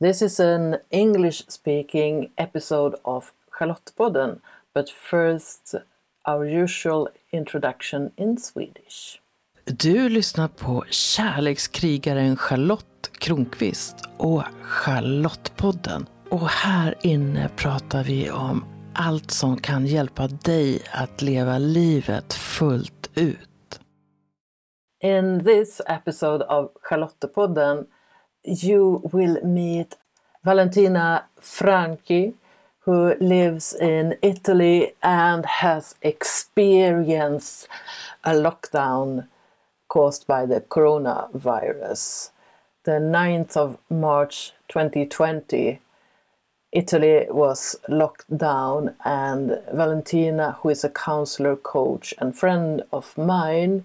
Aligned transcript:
This 0.00 0.22
is 0.22 0.40
an 0.40 0.76
English 0.90 1.42
speaking 1.48 2.30
episode 2.36 2.94
of 3.02 3.32
Charlottepodden, 3.58 4.40
but 4.74 4.90
first 4.90 5.74
our 6.24 6.46
usual 6.46 7.08
introduction 7.32 8.10
in 8.16 8.36
Swedish. 8.36 9.20
Du 9.64 10.08
lyssnar 10.08 10.48
på 10.48 10.84
kärlekskrigaren 10.90 12.36
Charlotte 12.36 13.10
Kronqvist 13.18 13.96
och 14.16 14.42
Charlottepodden. 14.62 16.06
Och 16.30 16.48
här 16.48 16.94
inne 17.02 17.48
pratar 17.56 18.04
vi 18.04 18.30
om 18.30 18.64
allt 18.94 19.30
som 19.30 19.56
kan 19.56 19.86
hjälpa 19.86 20.28
dig 20.28 20.82
att 20.92 21.22
leva 21.22 21.58
livet 21.58 22.34
fullt 22.34 23.10
ut. 23.14 23.80
In 25.02 25.44
this 25.44 25.80
episode 25.86 26.44
of 26.44 26.70
Charlottepodden 26.82 27.86
you 28.44 29.00
will 29.12 29.42
meet 29.44 29.96
Valentina 30.44 31.26
Franchi, 31.40 32.34
who 32.80 33.14
lives 33.20 33.74
in 33.74 34.16
Italy 34.22 34.94
and 35.02 35.44
has 35.44 35.94
experienced 36.02 37.68
a 38.24 38.30
lockdown 38.30 39.28
caused 39.88 40.26
by 40.26 40.46
the 40.46 40.60
coronavirus. 40.60 42.30
The 42.84 42.92
9th 42.92 43.56
of 43.56 43.78
March 43.90 44.52
2020, 44.68 45.80
Italy 46.72 47.26
was 47.30 47.76
locked 47.88 48.36
down, 48.36 48.94
and 49.04 49.60
Valentina, 49.72 50.58
who 50.60 50.68
is 50.68 50.84
a 50.84 50.90
counselor, 50.90 51.56
coach, 51.56 52.14
and 52.18 52.36
friend 52.36 52.82
of 52.92 53.16
mine, 53.18 53.84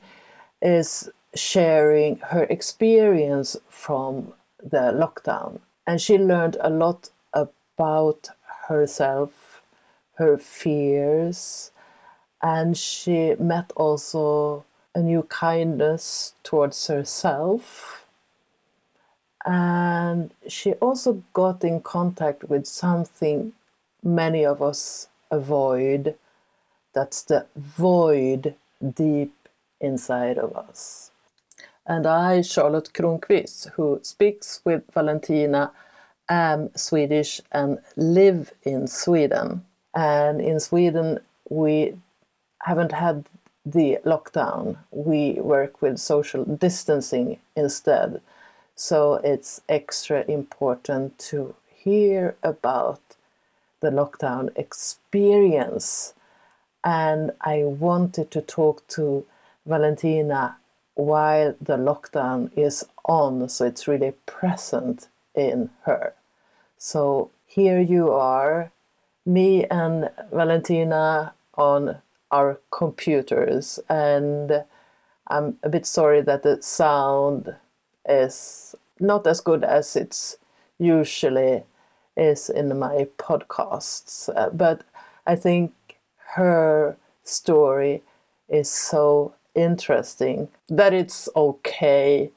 is 0.62 1.10
sharing 1.36 2.18
her 2.18 2.44
experience 2.44 3.58
from 3.68 4.34
the 4.64 4.92
lockdown. 4.94 5.60
And 5.86 6.02
she 6.02 6.18
learned 6.18 6.58
a 6.62 6.70
lot 6.70 7.10
about 7.34 8.30
herself, 8.68 9.62
her 10.16 10.38
fears, 10.38 11.72
and 12.42 12.78
she 12.78 13.36
met 13.36 13.72
also 13.76 14.66
a 14.96 15.02
new 15.02 15.24
kindness 15.24 16.36
towards 16.44 16.88
herself. 16.88 18.06
And 19.46 20.34
she 20.48 20.74
also 20.74 21.24
got 21.34 21.64
in 21.64 21.82
contact 21.82 22.46
with 22.46 22.66
something 22.66 23.54
many 24.02 24.46
of 24.46 24.62
us 24.62 25.08
avoid 25.32 26.16
that's 26.94 27.24
the 27.24 27.48
void 27.56 28.56
deep 28.94 29.34
inside 29.82 30.38
of 30.38 30.56
us. 30.56 31.12
And 31.86 32.06
I, 32.06 32.42
Charlotte 32.42 32.92
Kronqvist, 32.94 33.72
who 33.72 34.00
speaks 34.04 34.62
with 34.64 34.84
Valentina, 34.94 35.72
am 36.30 36.70
Swedish 36.76 37.42
and 37.52 37.80
live 37.98 38.54
in 38.64 38.88
Sweden. 38.88 39.66
And 39.94 40.40
in 40.40 40.60
Sweden, 40.60 41.20
we 41.50 41.96
haven't 42.60 42.94
had 42.94 43.26
the 43.66 44.00
lockdown. 44.06 44.78
We 44.92 45.34
work 45.34 45.82
with 45.82 46.00
social 46.00 46.46
distancing 46.46 47.40
instead. 47.56 48.22
So 48.76 49.16
it's 49.16 49.62
extra 49.70 50.24
important 50.28 51.20
to 51.30 51.54
hear 51.68 52.36
about 52.44 53.02
the 53.82 53.90
lockdown 53.90 54.50
experience. 54.56 56.14
And 56.84 57.32
I 57.42 57.64
wanted 57.64 58.32
to 58.32 58.42
talk 58.42 58.88
to 58.90 59.26
Valentina 59.66 60.58
while 60.96 61.56
the 61.60 61.78
lockdown 61.78 62.52
is 62.58 62.84
on, 63.06 63.50
so 63.50 63.66
it's 63.66 63.88
really 63.88 64.14
present 64.26 65.08
in 65.36 65.70
her. 65.84 66.14
So 66.78 67.32
here 67.46 67.80
you 67.80 68.12
are, 68.12 68.72
me 69.26 69.66
and 69.66 70.10
Valentina 70.32 71.34
on 71.56 71.98
our 72.32 72.60
computers, 72.72 73.80
and 73.90 74.64
I'm 75.28 75.58
a 75.64 75.70
bit 75.70 75.86
sorry 75.86 76.22
that 76.22 76.44
the 76.44 76.62
sound 76.62 77.56
is 78.08 78.76
not 79.00 79.26
as 79.28 79.40
good 79.40 79.64
as 79.64 79.96
it's 79.96 80.38
usually 80.78 81.64
is 82.16 82.50
in 82.50 82.78
my 82.78 83.08
podcasts, 83.18 84.30
uh, 84.36 84.50
but 84.50 84.84
I 85.26 85.36
think 85.36 85.74
her 86.36 86.98
story 87.24 88.04
is 88.50 88.70
so 88.70 89.34
interesting 89.56 90.50
that 90.70 90.94
it's 90.94 91.30
okay. 91.36 92.32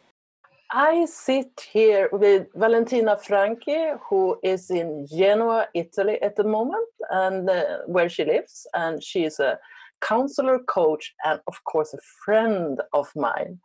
I 0.70 1.04
sit 1.04 1.68
here 1.72 2.08
with 2.12 2.48
Valentina 2.54 3.16
Franchi, 3.16 3.92
who 4.08 4.38
is 4.42 4.70
in 4.70 5.06
Genoa, 5.06 5.68
Italy 5.74 6.20
at 6.22 6.34
the 6.36 6.44
moment, 6.44 6.88
and 7.10 7.48
uh, 7.48 7.78
where 7.86 8.08
she 8.08 8.24
lives, 8.24 8.66
and 8.74 9.02
she's 9.02 9.38
a 9.38 9.58
counselor, 10.00 10.58
coach, 10.58 11.14
and 11.24 11.40
of 11.46 11.62
course 11.64 11.94
a 11.94 11.98
friend 12.24 12.80
of 12.92 13.08
mine. 13.14 13.60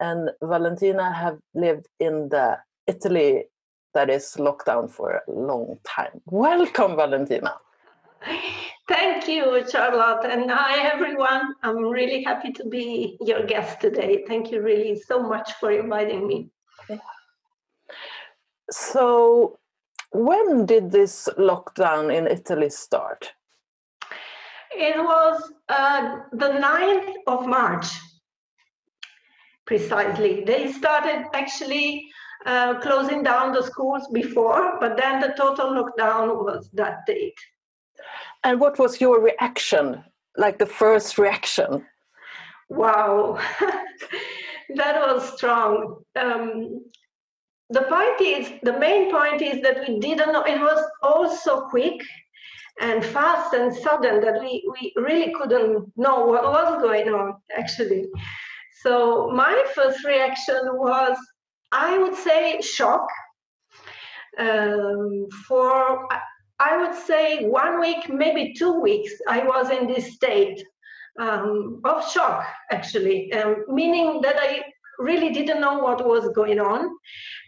And 0.00 0.30
Valentina 0.42 1.12
have 1.12 1.38
lived 1.54 1.86
in 2.00 2.30
the 2.30 2.58
Italy 2.86 3.44
that 3.94 4.10
is 4.10 4.38
locked 4.38 4.66
down 4.66 4.88
for 4.88 5.22
a 5.26 5.30
long 5.30 5.78
time. 5.84 6.20
Welcome, 6.26 6.96
Valentina. 6.96 7.54
Thank 8.88 9.26
you, 9.26 9.64
Charlotte. 9.68 10.30
And 10.30 10.48
hi, 10.48 10.86
everyone. 10.86 11.54
I'm 11.64 11.78
really 11.78 12.22
happy 12.22 12.52
to 12.52 12.64
be 12.68 13.16
your 13.20 13.44
guest 13.44 13.80
today. 13.80 14.24
Thank 14.28 14.52
you 14.52 14.62
really 14.62 14.94
so 14.94 15.20
much 15.20 15.54
for 15.54 15.72
inviting 15.72 16.28
me. 16.28 16.50
So, 18.70 19.58
when 20.12 20.66
did 20.66 20.92
this 20.92 21.28
lockdown 21.36 22.14
in 22.14 22.28
Italy 22.28 22.70
start? 22.70 23.32
It 24.70 24.96
was 24.96 25.52
uh, 25.68 26.18
the 26.32 26.48
9th 26.48 27.14
of 27.26 27.46
March, 27.46 27.86
precisely. 29.66 30.44
They 30.44 30.70
started 30.70 31.26
actually 31.34 32.08
uh, 32.44 32.78
closing 32.80 33.24
down 33.24 33.52
the 33.52 33.64
schools 33.64 34.06
before, 34.12 34.78
but 34.78 34.96
then 34.96 35.20
the 35.20 35.34
total 35.36 35.70
lockdown 35.70 36.44
was 36.44 36.70
that 36.74 37.04
date. 37.06 37.38
And 38.44 38.60
what 38.60 38.78
was 38.78 39.00
your 39.00 39.20
reaction, 39.20 40.04
like 40.36 40.58
the 40.58 40.66
first 40.66 41.18
reaction? 41.18 41.84
Wow, 42.68 43.38
that 44.74 45.00
was 45.00 45.36
strong. 45.36 46.02
Um, 46.16 46.84
the 47.70 47.82
point 47.82 48.20
is, 48.20 48.50
the 48.62 48.78
main 48.78 49.10
point 49.10 49.42
is 49.42 49.60
that 49.62 49.88
we 49.88 49.98
didn't 49.98 50.32
know, 50.32 50.44
it 50.44 50.60
was 50.60 50.84
all 51.02 51.28
so 51.28 51.62
quick 51.68 52.00
and 52.80 53.04
fast 53.04 53.54
and 53.54 53.74
sudden 53.74 54.20
that 54.20 54.40
we, 54.40 54.68
we 54.72 54.92
really 54.96 55.32
couldn't 55.32 55.92
know 55.96 56.26
what 56.26 56.44
was 56.44 56.82
going 56.82 57.08
on, 57.08 57.34
actually. 57.56 58.06
So 58.82 59.30
my 59.30 59.64
first 59.74 60.04
reaction 60.04 60.60
was, 60.72 61.16
I 61.72 61.98
would 61.98 62.14
say, 62.14 62.60
shock. 62.60 63.08
Um, 64.38 65.26
for 65.48 66.06
I 66.58 66.76
would 66.76 66.94
say 66.94 67.44
one 67.44 67.80
week, 67.80 68.08
maybe 68.08 68.54
two 68.54 68.80
weeks, 68.80 69.12
I 69.28 69.44
was 69.44 69.70
in 69.70 69.86
this 69.86 70.14
state 70.14 70.64
um, 71.18 71.80
of 71.84 72.10
shock, 72.10 72.46
actually, 72.70 73.32
um, 73.32 73.64
meaning 73.68 74.20
that 74.22 74.36
I 74.38 74.64
really 74.98 75.30
didn't 75.32 75.60
know 75.60 75.78
what 75.78 76.06
was 76.06 76.28
going 76.34 76.58
on. 76.58 76.90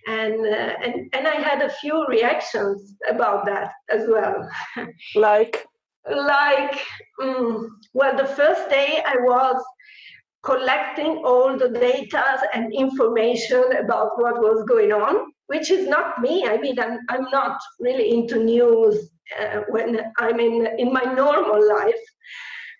And, 0.07 0.47
uh, 0.47 0.75
and, 0.85 1.15
and 1.15 1.27
I 1.27 1.37
had 1.37 1.63
a 1.63 1.71
few 1.71 2.07
reactions 2.07 2.95
about 3.09 3.47
that 3.47 3.73
as 3.89 4.07
well. 4.09 4.49
Like? 5.15 5.67
like, 6.11 6.81
um, 7.23 7.79
well, 7.93 8.17
the 8.17 8.27
first 8.27 8.69
day 8.71 9.03
I 9.07 9.17
was 9.17 9.63
collecting 10.43 11.23
all 11.25 11.57
the 11.59 11.69
data 11.69 12.43
and 12.55 12.73
information 12.73 13.65
about 13.79 14.21
what 14.21 14.41
was 14.41 14.65
going 14.67 14.93
on 14.93 15.33
which 15.49 15.71
is 15.71 15.89
not 15.89 16.21
me. 16.21 16.47
I 16.47 16.57
mean, 16.59 16.79
I'm, 16.79 16.99
I'm 17.09 17.27
not 17.33 17.59
really 17.81 18.11
into 18.11 18.43
news 18.43 19.11
uh, 19.41 19.61
when 19.71 20.01
I'm 20.19 20.39
in, 20.41 20.69
in 20.79 20.93
my 20.93 21.05
normal 21.05 21.67
life. 21.69 22.05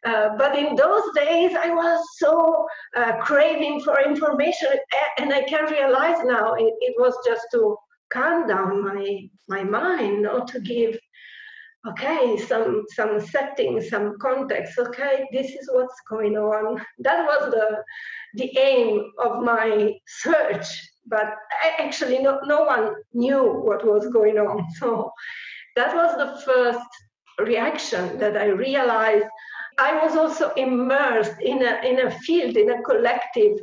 Uh, 0.05 0.31
but 0.39 0.57
in 0.57 0.77
those 0.77 1.03
days, 1.15 1.57
I 1.57 1.71
was 1.71 2.05
so 2.19 2.67
uh, 2.97 3.17
craving 3.17 3.81
for 3.81 4.01
information, 4.01 4.69
and 5.19 5.33
I 5.33 5.43
can 5.43 5.65
realize 5.65 6.19
now 6.25 6.55
it, 6.55 6.73
it, 6.81 6.95
was 6.99 7.17
just 7.27 7.47
to 7.53 7.77
calm 8.11 8.47
down 8.47 8.85
my 8.85 9.29
my 9.49 9.65
mind, 9.65 10.23
not 10.23 10.47
to 10.49 10.61
give, 10.61 10.97
okay, 11.89 12.39
some 12.39 12.85
some 12.95 13.21
settings, 13.21 13.89
some 13.89 14.17
context. 14.21 14.79
Okay, 14.79 15.27
this 15.33 15.51
is 15.51 15.69
what's 15.73 16.01
going 16.09 16.37
on. 16.37 16.81
That 17.01 17.27
was 17.27 17.51
the 17.51 17.83
the 18.35 18.57
aim 18.57 19.11
of 19.19 19.43
my 19.43 19.95
search 20.07 20.91
but 21.09 21.35
actually 21.79 22.19
no, 22.19 22.41
no 22.45 22.65
one 22.65 22.95
knew 23.13 23.43
what 23.43 23.85
was 23.85 24.09
going 24.09 24.39
on. 24.39 24.67
So 24.79 25.13
that 25.77 25.95
was 25.95 26.17
the 26.17 26.41
first 26.45 26.89
reaction 27.39 28.19
that 28.19 28.37
I 28.37 28.47
realized 28.47 29.27
I 29.79 30.05
was 30.05 30.17
also 30.17 30.53
immersed 30.55 31.41
in 31.41 31.63
a, 31.63 31.81
in 31.89 32.05
a 32.05 32.11
field, 32.11 32.57
in 32.57 32.71
a 32.71 32.83
collective 32.83 33.59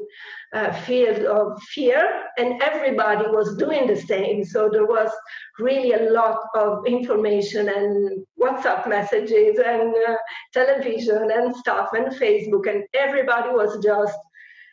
uh, 0.54 0.72
field 0.72 1.26
of 1.26 1.62
fear, 1.64 2.24
and 2.38 2.62
everybody 2.62 3.26
was 3.28 3.58
doing 3.58 3.86
the 3.86 3.98
same. 3.98 4.46
So 4.46 4.70
there 4.70 4.86
was 4.86 5.12
really 5.60 5.92
a 5.92 6.10
lot 6.12 6.40
of 6.56 6.86
information 6.88 7.68
and 7.68 8.26
WhatsApp 8.42 8.88
messages 8.88 9.60
and 9.60 9.94
uh, 10.08 10.16
television 10.54 11.32
and 11.32 11.54
stuff 11.54 11.90
and 11.92 12.08
Facebook, 12.16 12.70
and 12.70 12.86
everybody 12.94 13.50
was 13.50 13.84
just 13.84 14.18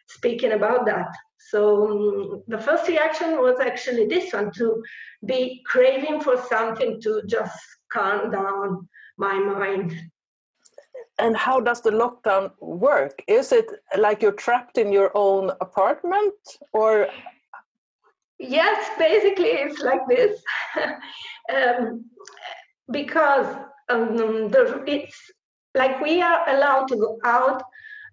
speaking 0.08 0.52
about 0.52 0.86
that. 0.86 1.08
So 1.50 1.90
um, 1.90 2.42
the 2.48 2.58
first 2.58 2.88
reaction 2.88 3.38
was 3.38 3.60
actually 3.60 4.06
this 4.06 4.32
one 4.32 4.52
to 4.52 4.82
be 5.26 5.62
craving 5.66 6.20
for 6.20 6.36
something 6.48 7.00
to 7.02 7.22
just 7.26 7.58
calm 7.92 8.30
down 8.30 8.88
my 9.18 9.38
mind. 9.38 9.94
And 11.18 11.36
how 11.36 11.60
does 11.60 11.82
the 11.82 11.90
lockdown 11.90 12.52
work? 12.60 13.22
Is 13.28 13.52
it 13.52 13.66
like 13.98 14.22
you're 14.22 14.32
trapped 14.32 14.78
in 14.78 14.92
your 14.92 15.10
own 15.14 15.50
apartment 15.60 16.34
or? 16.72 17.08
Yes, 18.38 18.90
basically 18.98 19.52
it's 19.64 19.80
like 19.80 20.00
this. 20.08 20.42
um, 21.54 22.04
because 22.90 23.46
um, 23.88 24.48
the, 24.48 24.82
it's 24.86 25.16
like 25.74 26.00
we 26.00 26.20
are 26.20 26.48
allowed 26.48 26.88
to 26.88 26.96
go 26.96 27.18
out 27.24 27.62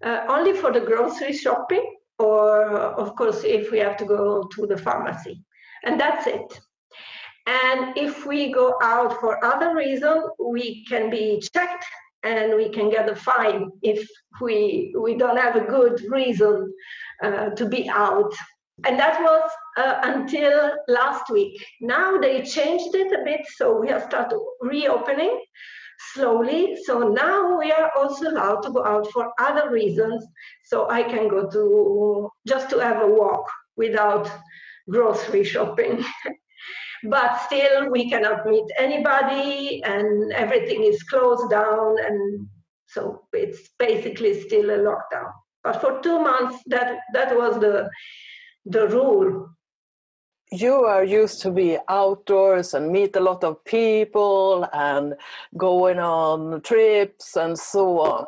uh, 0.04 0.26
only 0.30 0.54
for 0.54 0.72
the 0.72 0.80
grocery 0.80 1.34
shopping 1.34 1.96
or 2.20 2.66
of 2.74 3.16
course 3.16 3.44
if 3.44 3.72
we 3.72 3.80
have 3.80 3.98
to 3.98 4.06
go 4.06 4.44
to 4.56 4.68
the 4.68 4.78
pharmacy. 4.78 5.42
And 5.84 6.00
that's 6.00 6.28
it. 6.28 6.60
And 7.48 7.98
if 7.98 8.26
we 8.26 8.52
go 8.52 8.78
out 8.82 9.20
for 9.20 9.44
other 9.44 9.76
reason 9.76 10.24
we 10.40 10.86
can 10.86 11.10
be 11.10 11.42
checked 11.54 11.86
and 12.24 12.56
we 12.56 12.70
can 12.70 12.90
get 12.90 13.10
a 13.10 13.16
fine 13.16 13.72
if 13.82 14.08
we 14.42 14.94
we 15.00 15.16
don't 15.16 15.38
have 15.38 15.56
a 15.56 15.66
good 15.66 16.02
reason 16.10 16.72
uh, 17.24 17.50
to 17.52 17.66
be 17.66 17.90
out. 17.90 18.34
And 18.86 18.98
that 19.00 19.22
was 19.22 19.50
uh, 19.78 20.00
until 20.04 20.74
last 20.88 21.30
week. 21.30 21.66
Now 21.82 22.18
they 22.18 22.44
changed 22.44 22.94
it 22.96 23.12
a 23.12 23.24
bit 23.24 23.42
so 23.56 23.80
we 23.80 23.88
have 23.88 24.04
started 24.04 24.40
reopening 24.62 25.42
slowly. 26.14 26.78
So 26.84 27.10
now 27.10 27.58
we 27.58 27.72
are 27.72 27.92
also 27.98 28.30
allowed 28.30 28.62
to 28.62 28.72
go 28.72 28.86
out 28.86 29.10
for 29.12 29.32
other 29.40 29.70
reasons. 29.70 30.26
So 30.66 30.90
I 30.90 31.04
can 31.04 31.28
go 31.28 31.50
to 31.50 32.30
just 32.48 32.70
to 32.72 32.80
have 32.80 33.02
a 33.02 33.08
walk 33.08 33.46
without 33.76 34.30
grocery 34.90 35.44
shopping. 35.44 36.04
but 37.04 37.42
still, 37.42 37.90
we 37.90 38.10
cannot 38.10 38.46
meet 38.46 38.66
anybody, 38.78 39.82
and 39.84 40.32
everything 40.34 40.84
is 40.84 41.04
closed 41.04 41.50
down, 41.50 41.96
and 42.00 42.48
so 42.88 43.24
it's 43.34 43.70
basically 43.78 44.42
still 44.42 44.70
a 44.72 44.78
lockdown. 44.78 45.32
But 45.64 45.82
for 45.82 46.02
two 46.02 46.20
months, 46.20 46.62
that 46.68 47.00
that 47.14 47.36
was 47.36 47.60
the 47.60 47.90
the 48.66 48.88
rule 48.88 49.50
you 50.52 50.74
are 50.86 51.04
used 51.04 51.42
to 51.42 51.52
be 51.52 51.78
outdoors 51.88 52.74
and 52.74 52.92
meet 52.92 53.16
a 53.16 53.20
lot 53.20 53.44
of 53.44 53.64
people 53.66 54.68
and 54.74 55.14
going 55.58 56.00
on 56.00 56.62
trips 56.62 57.36
and 57.36 57.58
so 57.58 58.00
on. 58.00 58.26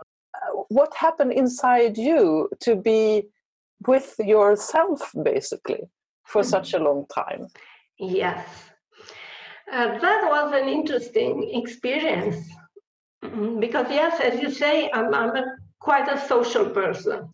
What 0.69 0.93
happened 0.95 1.33
inside 1.33 1.97
you 1.97 2.49
to 2.59 2.75
be 2.75 3.23
with 3.87 4.15
yourself 4.19 5.11
basically 5.23 5.81
for 6.25 6.41
mm-hmm. 6.41 6.49
such 6.49 6.73
a 6.73 6.79
long 6.79 7.05
time? 7.13 7.47
Yes, 7.97 8.47
uh, 9.71 9.97
that 9.99 10.29
was 10.29 10.53
an 10.53 10.67
interesting 10.67 11.49
experience 11.53 12.37
mm-hmm. 13.23 13.59
because, 13.59 13.87
yes, 13.89 14.19
as 14.21 14.41
you 14.41 14.51
say, 14.51 14.91
I'm, 14.93 15.13
I'm 15.13 15.35
a, 15.35 15.55
quite 15.79 16.07
a 16.11 16.19
social 16.27 16.65
person. 16.65 17.29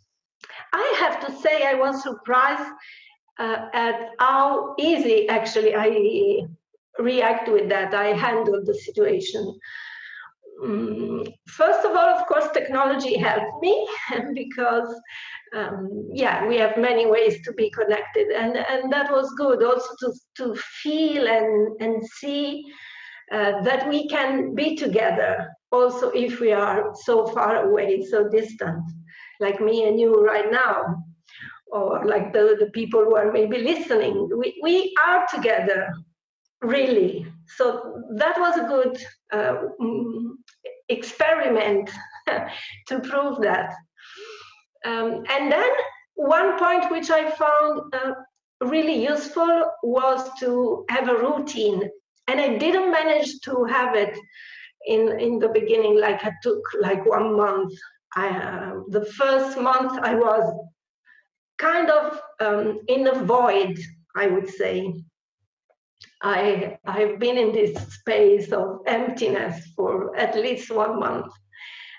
I 0.71 0.95
have 0.99 1.25
to 1.25 1.41
say, 1.41 1.63
I 1.63 1.73
was 1.73 2.03
surprised 2.03 2.71
uh, 3.39 3.69
at 3.73 4.11
how 4.19 4.75
easy 4.79 5.27
actually 5.29 5.75
I 5.75 6.47
react 6.99 7.49
with 7.49 7.69
that. 7.69 7.93
I 7.93 8.07
handled 8.07 8.65
the 8.65 8.73
situation. 8.73 9.59
Um, 10.63 11.23
first 11.47 11.85
of 11.85 11.91
all, 11.91 12.09
of 12.09 12.25
course, 12.27 12.47
technology 12.51 13.15
helped 13.15 13.61
me 13.61 13.87
because, 14.33 14.89
um, 15.53 16.09
yeah, 16.11 16.47
we 16.47 16.57
have 16.57 16.77
many 16.77 17.05
ways 17.05 17.41
to 17.43 17.53
be 17.53 17.69
connected, 17.69 18.27
and 18.29 18.57
and 18.57 18.91
that 18.91 19.11
was 19.11 19.31
good 19.37 19.63
also 19.63 19.89
to 19.99 20.13
to 20.37 20.55
feel 20.81 21.27
and 21.27 21.79
and 21.79 22.03
see 22.19 22.63
uh, 23.31 23.61
that 23.61 23.87
we 23.87 24.07
can 24.07 24.55
be 24.55 24.75
together, 24.75 25.47
also 25.71 26.09
if 26.09 26.39
we 26.39 26.51
are 26.51 26.91
so 27.03 27.27
far 27.27 27.65
away, 27.67 28.01
so 28.01 28.27
distant, 28.29 28.83
like 29.39 29.61
me 29.61 29.87
and 29.87 29.99
you 29.99 30.25
right 30.25 30.51
now 30.51 31.03
or 31.71 32.05
like 32.05 32.33
the, 32.33 32.55
the 32.59 32.71
people 32.71 33.03
who 33.03 33.15
are 33.15 33.31
maybe 33.31 33.59
listening. 33.59 34.29
We, 34.35 34.59
we 34.63 34.95
are 35.05 35.25
together, 35.33 35.93
really. 36.61 37.25
So 37.57 38.01
that 38.15 38.39
was 38.39 38.57
a 38.57 38.67
good 38.67 38.97
uh, 39.31 39.57
mm, 39.81 40.31
experiment 40.89 41.89
to 42.87 42.99
prove 42.99 43.41
that. 43.41 43.73
Um, 44.85 45.23
and 45.29 45.51
then 45.51 45.69
one 46.15 46.57
point 46.57 46.89
which 46.91 47.09
I 47.09 47.29
found 47.31 47.93
uh, 47.93 48.13
really 48.61 49.03
useful 49.03 49.71
was 49.83 50.29
to 50.39 50.85
have 50.89 51.09
a 51.09 51.17
routine. 51.17 51.89
And 52.27 52.39
I 52.39 52.57
didn't 52.57 52.91
manage 52.91 53.39
to 53.41 53.63
have 53.65 53.95
it 53.95 54.17
in, 54.85 55.19
in 55.19 55.39
the 55.39 55.49
beginning, 55.49 55.99
like 55.99 56.23
I 56.23 56.31
took 56.41 56.61
like 56.81 57.05
one 57.05 57.35
month. 57.37 57.73
I, 58.15 58.29
uh, 58.29 58.73
the 58.89 59.05
first 59.05 59.57
month 59.57 59.99
I 60.01 60.15
was 60.15 60.53
kind 61.57 61.89
of 61.89 62.19
um, 62.39 62.79
in 62.87 63.07
a 63.07 63.23
void, 63.23 63.77
I 64.15 64.27
would 64.27 64.49
say. 64.49 64.93
I 66.21 66.77
I've 66.85 67.19
been 67.19 67.37
in 67.37 67.51
this 67.51 67.75
space 67.93 68.51
of 68.51 68.79
emptiness 68.87 69.67
for 69.75 70.15
at 70.17 70.35
least 70.35 70.71
one 70.71 70.99
month. 70.99 71.31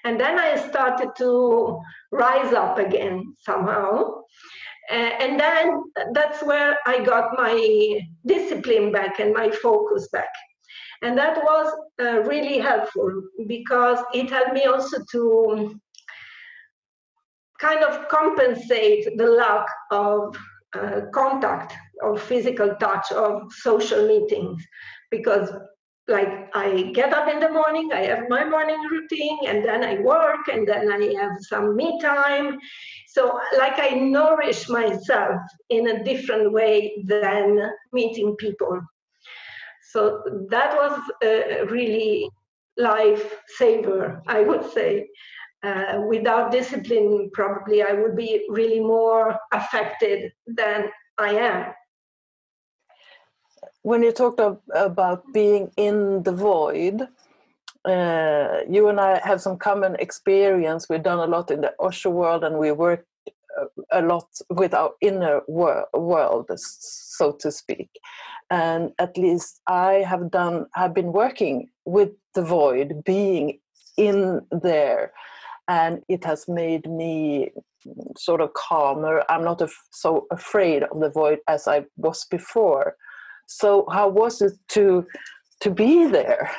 And 0.05 0.19
then 0.19 0.39
I 0.39 0.57
started 0.69 1.11
to 1.19 1.81
rise 2.11 2.53
up 2.53 2.79
again 2.79 3.35
somehow. 3.41 4.23
And 4.91 5.39
then 5.39 5.83
that's 6.15 6.43
where 6.43 6.79
I 6.87 7.05
got 7.05 7.37
my 7.37 8.01
discipline 8.25 8.91
back 8.91 9.21
and 9.21 9.35
my 9.35 9.51
focus 9.51 10.09
back. 10.09 10.33
And 11.03 11.17
that 11.17 11.37
was 11.45 11.73
uh, 12.01 12.23
really 12.23 12.59
helpful 12.59 13.23
because 13.47 13.99
it 14.15 14.31
helped 14.31 14.55
me 14.55 14.65
also 14.65 14.99
to 15.13 15.79
kind 17.59 17.85
of 17.85 18.09
compensate 18.09 19.17
the 19.17 19.27
lack 19.27 19.67
of 19.91 20.37
uh, 20.75 21.03
contact 21.13 21.75
or 22.03 22.17
physical 22.17 22.75
touch 22.77 23.11
of 23.13 23.53
social 23.53 24.07
meetings. 24.07 24.65
Because 25.11 25.51
like 26.09 26.49
i 26.55 26.91
get 26.95 27.13
up 27.13 27.29
in 27.29 27.39
the 27.39 27.51
morning 27.51 27.91
i 27.93 28.01
have 28.01 28.25
my 28.31 28.43
morning 28.43 28.81
routine 28.91 29.39
and 29.47 29.63
then 29.63 29.85
i 29.85 29.99
work 30.01 30.49
and 30.51 30.67
then 30.67 30.91
i 30.91 31.13
have 31.21 31.33
some 31.41 31.77
me 31.77 32.01
time. 32.01 32.59
So 33.09 33.39
like 33.59 33.79
i 33.79 33.91
nourish 33.91 34.69
myself 34.69 35.41
in 35.69 35.89
a 35.89 36.05
different 36.05 36.53
way 36.53 37.05
than 37.07 37.71
meeting 37.93 38.37
people. 38.37 38.81
So 39.93 40.23
that 40.51 40.75
was 40.77 40.99
a 41.23 41.65
really 41.67 42.31
life 42.79 43.35
saver 43.59 44.23
i 44.29 44.41
would 44.41 44.65
say 44.73 45.09
uh, 45.63 46.01
without 46.07 46.53
discipline, 46.53 47.31
probably 47.33 47.83
I 47.83 47.93
would 47.93 48.17
be 48.17 48.45
really 48.49 48.81
more 48.81 49.39
affected 49.53 50.33
than 50.47 50.91
I 51.19 51.31
am. 51.31 51.73
When 53.83 54.03
you 54.03 54.13
talked 54.13 54.41
of, 54.41 54.61
about 54.75 55.25
being 55.33 55.71
in 55.77 56.23
the 56.23 56.33
void, 56.33 57.09
uh, 57.85 58.59
you 58.69 58.89
and 58.89 59.01
I 59.01 59.21
have 59.25 59.41
some 59.41 59.57
common 59.57 59.97
experience. 59.97 60.89
We've 60.89 61.03
done 61.03 61.21
a 61.21 61.31
lot 61.31 61.51
in 61.51 61.61
the 61.63 61.75
Osho 61.81 62.11
world, 62.11 62.45
and 62.45 62.59
we 62.59 62.71
work 62.73 63.07
uh, 63.61 63.67
a 63.91 64.03
lot 64.03 64.29
with 64.51 64.75
our 64.75 64.93
inner 65.01 65.41
wor- 65.49 65.89
world, 65.95 66.51
so 66.57 67.33
to 67.33 67.51
speak. 67.51 67.91
And 68.51 68.93
at 68.99 69.17
least 69.17 69.61
I 69.67 70.05
have 70.07 70.31
done, 70.31 70.67
have 70.75 70.95
been 70.95 71.13
working 71.13 71.71
with 71.85 72.11
the 72.35 72.43
void, 72.43 73.03
being 73.05 73.59
in 73.97 74.43
there 74.51 75.13
and 75.69 76.03
it 76.09 76.25
has 76.25 76.49
made 76.49 76.91
me 76.91 77.51
sort 78.17 78.41
of 78.41 78.53
calmer. 78.55 79.23
I'm 79.29 79.45
not 79.45 79.61
af- 79.61 79.89
so 79.93 80.27
afraid 80.31 80.83
of 80.83 81.01
the 81.01 81.11
void 81.11 81.39
as 81.47 81.69
I 81.69 81.85
was 81.97 82.25
before. 82.25 82.97
So 83.47 83.87
how 83.91 84.09
was 84.09 84.43
it 84.43 84.55
to 84.71 85.07
to 85.61 85.71
be 85.71 86.07
there? 86.07 86.51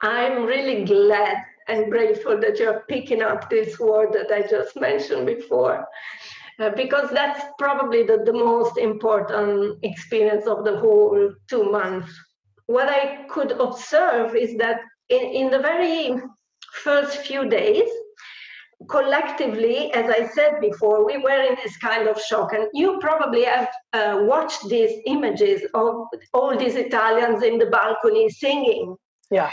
I'm 0.00 0.44
really 0.44 0.84
glad 0.84 1.36
and 1.68 1.90
grateful 1.90 2.38
that 2.40 2.58
you're 2.58 2.84
picking 2.88 3.22
up 3.22 3.48
this 3.48 3.78
word 3.78 4.12
that 4.12 4.30
I 4.30 4.46
just 4.46 4.76
mentioned 4.76 5.26
before. 5.26 5.86
Uh, 6.60 6.70
because 6.76 7.10
that's 7.10 7.44
probably 7.58 8.04
the, 8.04 8.22
the 8.24 8.32
most 8.32 8.78
important 8.78 9.78
experience 9.82 10.46
of 10.46 10.64
the 10.64 10.78
whole 10.78 11.32
two 11.48 11.70
months. 11.70 12.12
What 12.66 12.88
I 12.88 13.24
could 13.28 13.52
observe 13.52 14.36
is 14.36 14.56
that 14.58 14.80
in, 15.08 15.20
in 15.20 15.50
the 15.50 15.58
very 15.58 16.20
first 16.72 17.18
few 17.18 17.48
days, 17.48 17.88
collectively, 18.88 19.92
as 19.92 20.10
I 20.10 20.26
said 20.28 20.60
before, 20.60 21.04
we 21.04 21.18
were 21.18 21.42
in 21.42 21.56
this 21.62 21.76
kind 21.78 22.08
of 22.08 22.20
shock. 22.20 22.52
And 22.52 22.68
you 22.72 22.98
probably 23.00 23.44
have 23.44 23.68
uh, 23.92 24.18
watched 24.22 24.68
these 24.68 25.00
images 25.06 25.62
of 25.74 26.06
all 26.32 26.56
these 26.56 26.76
Italians 26.76 27.42
in 27.42 27.58
the 27.58 27.66
balcony 27.66 28.28
singing. 28.28 28.96
Yeah. 29.30 29.50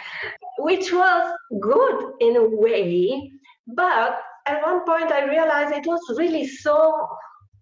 Which 0.59 0.91
was 0.91 1.33
good 1.61 2.11
in 2.19 2.35
a 2.35 2.43
way, 2.43 3.31
but 3.67 4.19
at 4.47 4.61
one 4.63 4.85
point 4.85 5.11
I 5.11 5.25
realized 5.25 5.73
it 5.73 5.87
was 5.87 6.01
really 6.17 6.47
so 6.47 7.07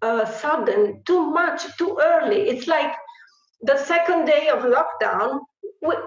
uh, 0.02 0.24
sudden, 0.24 1.02
too 1.04 1.30
much, 1.30 1.76
too 1.76 1.98
early. 2.00 2.48
It's 2.48 2.66
like 2.66 2.92
the 3.62 3.76
second 3.76 4.24
day 4.24 4.48
of 4.48 4.60
lockdown, 4.60 5.40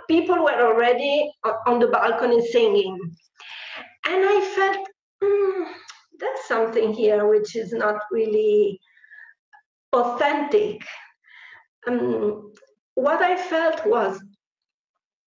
people 0.08 0.44
were 0.44 0.62
already 0.62 1.32
on 1.68 1.80
the 1.80 1.88
balcony 1.88 2.46
singing. 2.48 2.98
And 4.06 4.26
I 4.26 4.54
felt 4.56 4.88
mm, 5.24 5.66
there's 6.20 6.46
something 6.48 6.94
here 6.94 7.28
which 7.28 7.56
is 7.56 7.74
not 7.74 7.98
really 8.12 8.80
authentic. 9.94 10.82
Um, 11.88 12.54
what 12.96 13.22
I 13.22 13.36
felt 13.36 13.86
was 13.86 14.22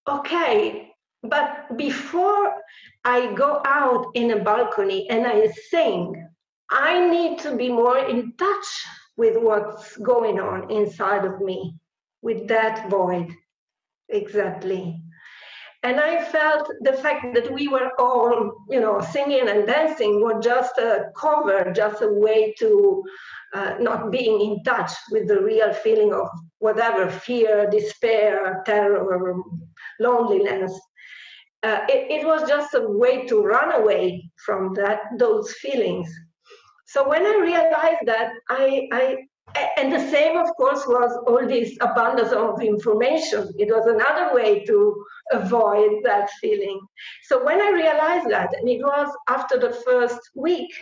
okay, 0.09 0.91
but 1.23 1.77
before 1.77 2.55
I 3.05 3.33
go 3.35 3.63
out 3.65 4.07
in 4.15 4.31
a 4.31 4.43
balcony 4.43 5.09
and 5.11 5.27
I 5.27 5.49
sing, 5.71 6.29
I 6.71 7.09
need 7.09 7.39
to 7.41 7.57
be 7.57 7.69
more 7.69 7.99
in 7.99 8.33
touch 8.37 8.87
with 9.17 9.37
what's 9.37 9.97
going 9.97 10.39
on 10.41 10.71
inside 10.71 11.25
of 11.25 11.41
me, 11.41 11.75
with 12.23 12.49
that 12.49 12.91
void. 12.91 13.33
Exactly. 14.09 15.01
And 15.83 16.01
I 16.01 16.25
felt 16.25 16.69
the 16.81 16.95
fact 16.95 17.35
that 17.35 17.53
we 17.53 17.69
were 17.69 17.93
all, 17.99 18.53
you 18.71 18.81
know, 18.81 19.01
singing 19.01 19.49
and 19.49 19.67
dancing 19.67 20.21
was 20.21 20.45
just 20.45 20.77
a 20.79 21.07
cover, 21.17 21.73
just 21.73 22.03
a 22.03 22.09
way 22.09 22.55
to 22.59 23.05
uh, 23.55 23.75
not 23.79 24.11
being 24.11 24.41
in 24.41 24.63
touch 24.65 24.91
with 25.13 25.29
the 25.29 25.41
real 25.41 25.73
feeling 25.73 26.13
of 26.13 26.29
whatever 26.59 27.09
fear, 27.09 27.69
despair, 27.71 28.63
terror, 28.67 29.35
loneliness. 30.01 30.73
Uh, 31.63 31.81
it, 31.89 32.11
it 32.21 32.27
was 32.27 32.49
just 32.49 32.75
a 32.75 32.81
way 32.89 33.27
to 33.27 33.43
run 33.43 33.73
away 33.81 34.29
from 34.45 34.75
that 34.75 35.01
those 35.19 35.53
feelings. 35.55 36.13
So 36.87 37.09
when 37.09 37.25
I 37.27 37.37
realized 37.41 38.07
that, 38.07 38.33
I, 38.49 38.89
I 38.93 39.17
and 39.77 39.93
the 39.93 40.11
same, 40.11 40.37
of 40.37 40.49
course, 40.57 40.87
was 40.87 41.17
all 41.27 41.47
this 41.47 41.77
abundance 41.81 42.33
of 42.33 42.63
information. 42.63 43.53
It 43.59 43.69
was 43.69 43.87
another 43.87 44.35
way 44.35 44.65
to 44.65 45.05
avoid 45.33 46.03
that 46.05 46.31
feeling. 46.41 46.81
So 47.25 47.45
when 47.45 47.61
I 47.61 47.71
realized 47.71 48.31
that, 48.31 48.51
and 48.59 48.69
it 48.69 48.81
was 48.83 49.09
after 49.29 49.59
the 49.59 49.73
first 49.73 50.19
week, 50.35 50.73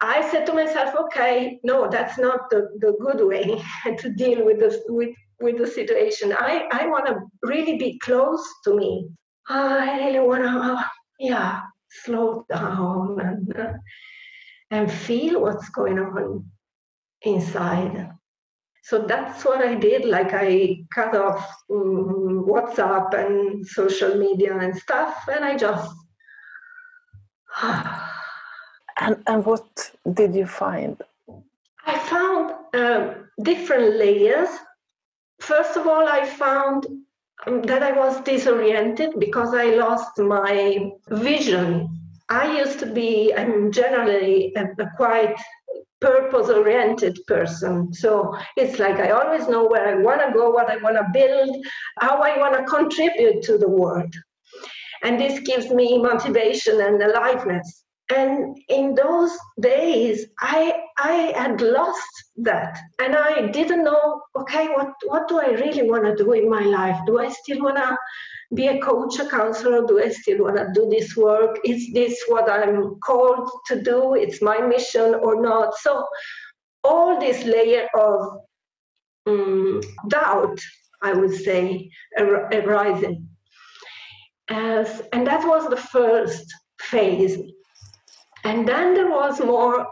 I 0.00 0.28
said 0.30 0.46
to 0.46 0.54
myself, 0.54 0.94
okay, 0.94 1.60
no, 1.62 1.88
that's 1.88 2.18
not 2.18 2.48
the, 2.50 2.68
the 2.78 2.96
good 3.00 3.26
way 3.26 3.62
to 3.98 4.10
deal 4.10 4.44
with 4.44 4.60
the 4.60 4.82
with, 4.88 5.14
with 5.40 5.58
the 5.58 5.66
situation. 5.66 6.34
I, 6.38 6.68
I 6.72 6.86
want 6.86 7.06
to 7.06 7.20
really 7.42 7.76
be 7.76 7.98
close 7.98 8.46
to 8.64 8.74
me. 8.74 9.08
I 9.48 10.06
really 10.06 10.20
want 10.20 10.44
to, 10.44 10.84
yeah, 11.18 11.60
slow 11.90 12.44
down 12.50 13.20
and, 13.20 13.78
and 14.70 14.90
feel 14.90 15.42
what's 15.42 15.68
going 15.70 15.98
on 15.98 16.50
inside. 17.22 18.10
So 18.82 18.98
that's 19.06 19.44
what 19.44 19.60
I 19.60 19.74
did. 19.74 20.04
Like 20.04 20.32
I 20.32 20.84
cut 20.94 21.14
off 21.14 21.46
um, 21.70 22.44
WhatsApp 22.48 23.14
and 23.14 23.66
social 23.66 24.16
media 24.16 24.56
and 24.58 24.76
stuff, 24.76 25.28
and 25.32 25.44
I 25.44 25.56
just. 25.56 25.94
and 27.62 29.22
and 29.26 29.44
what 29.44 29.92
did 30.12 30.34
you 30.34 30.46
find? 30.46 31.00
I 31.86 31.98
found 31.98 32.54
uh, 32.74 33.14
different 33.42 33.96
layers. 33.96 34.48
First 35.40 35.76
of 35.76 35.86
all, 35.86 36.08
I 36.08 36.24
found 36.26 36.86
um, 37.46 37.62
that 37.62 37.82
I 37.82 37.92
was 37.92 38.20
disoriented 38.22 39.18
because 39.18 39.54
I 39.54 39.74
lost 39.76 40.18
my 40.18 40.90
vision. 41.08 41.88
I 42.28 42.58
used 42.58 42.78
to 42.80 42.86
be, 42.86 43.34
I'm 43.34 43.72
generally 43.72 44.52
a, 44.56 44.64
a 44.82 44.90
quite 44.96 45.36
purpose 46.00 46.48
oriented 46.48 47.18
person. 47.26 47.92
So 47.92 48.36
it's 48.56 48.78
like 48.78 48.96
I 48.96 49.10
always 49.10 49.48
know 49.48 49.66
where 49.66 49.86
I 49.88 50.02
want 50.02 50.20
to 50.26 50.32
go, 50.32 50.50
what 50.50 50.70
I 50.70 50.76
want 50.76 50.96
to 50.96 51.06
build, 51.12 51.56
how 51.98 52.20
I 52.22 52.38
want 52.38 52.56
to 52.56 52.64
contribute 52.64 53.42
to 53.42 53.58
the 53.58 53.68
world. 53.68 54.14
And 55.02 55.20
this 55.20 55.40
gives 55.40 55.70
me 55.70 55.98
motivation 55.98 56.80
and 56.80 57.02
aliveness. 57.02 57.84
And 58.14 58.56
in 58.68 58.94
those 58.94 59.30
days, 59.60 60.26
I 60.40 60.82
I 60.98 61.32
had 61.36 61.60
lost 61.60 62.24
that, 62.38 62.76
and 62.98 63.14
I 63.14 63.46
didn't 63.46 63.84
know. 63.84 64.20
Okay, 64.34 64.66
what 64.68 64.92
what 65.04 65.28
do 65.28 65.40
I 65.40 65.50
really 65.50 65.88
want 65.88 66.04
to 66.04 66.16
do 66.16 66.32
in 66.32 66.50
my 66.50 66.62
life? 66.62 66.98
Do 67.06 67.20
I 67.20 67.28
still 67.28 67.62
want 67.62 67.76
to 67.76 67.96
be 68.54 68.66
a 68.66 68.80
coach, 68.80 69.18
a 69.18 69.28
counselor? 69.28 69.86
Do 69.86 70.02
I 70.02 70.08
still 70.08 70.44
want 70.44 70.56
to 70.56 70.70
do 70.74 70.88
this 70.90 71.16
work? 71.16 71.58
Is 71.64 71.92
this 71.92 72.20
what 72.28 72.50
I'm 72.50 72.98
called 73.00 73.48
to 73.68 73.80
do? 73.82 74.14
It's 74.14 74.42
my 74.42 74.58
mission 74.60 75.14
or 75.14 75.40
not? 75.40 75.74
So, 75.78 76.06
all 76.82 77.20
this 77.20 77.44
layer 77.44 77.86
of 77.96 78.38
um, 79.26 79.80
doubt, 80.08 80.58
I 81.02 81.12
would 81.12 81.34
say, 81.34 81.90
ar- 82.18 82.48
arising. 82.52 83.28
As, 84.48 85.02
and 85.12 85.26
that 85.26 85.46
was 85.46 85.68
the 85.68 85.76
first 85.76 86.52
phase. 86.80 87.38
And 88.42 88.66
then 88.66 88.94
there 88.94 89.10
was 89.10 89.38
more 89.40 89.86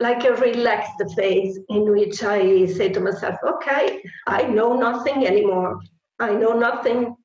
like 0.00 0.24
a 0.24 0.34
relaxed 0.34 1.02
phase 1.16 1.58
in 1.68 1.90
which 1.90 2.22
I 2.22 2.66
say 2.66 2.88
to 2.90 3.00
myself, 3.00 3.36
okay, 3.44 4.00
I 4.26 4.44
know 4.44 4.74
nothing 4.74 5.26
anymore. 5.26 5.80
I 6.20 6.32
know 6.32 6.52
nothing 6.52 7.16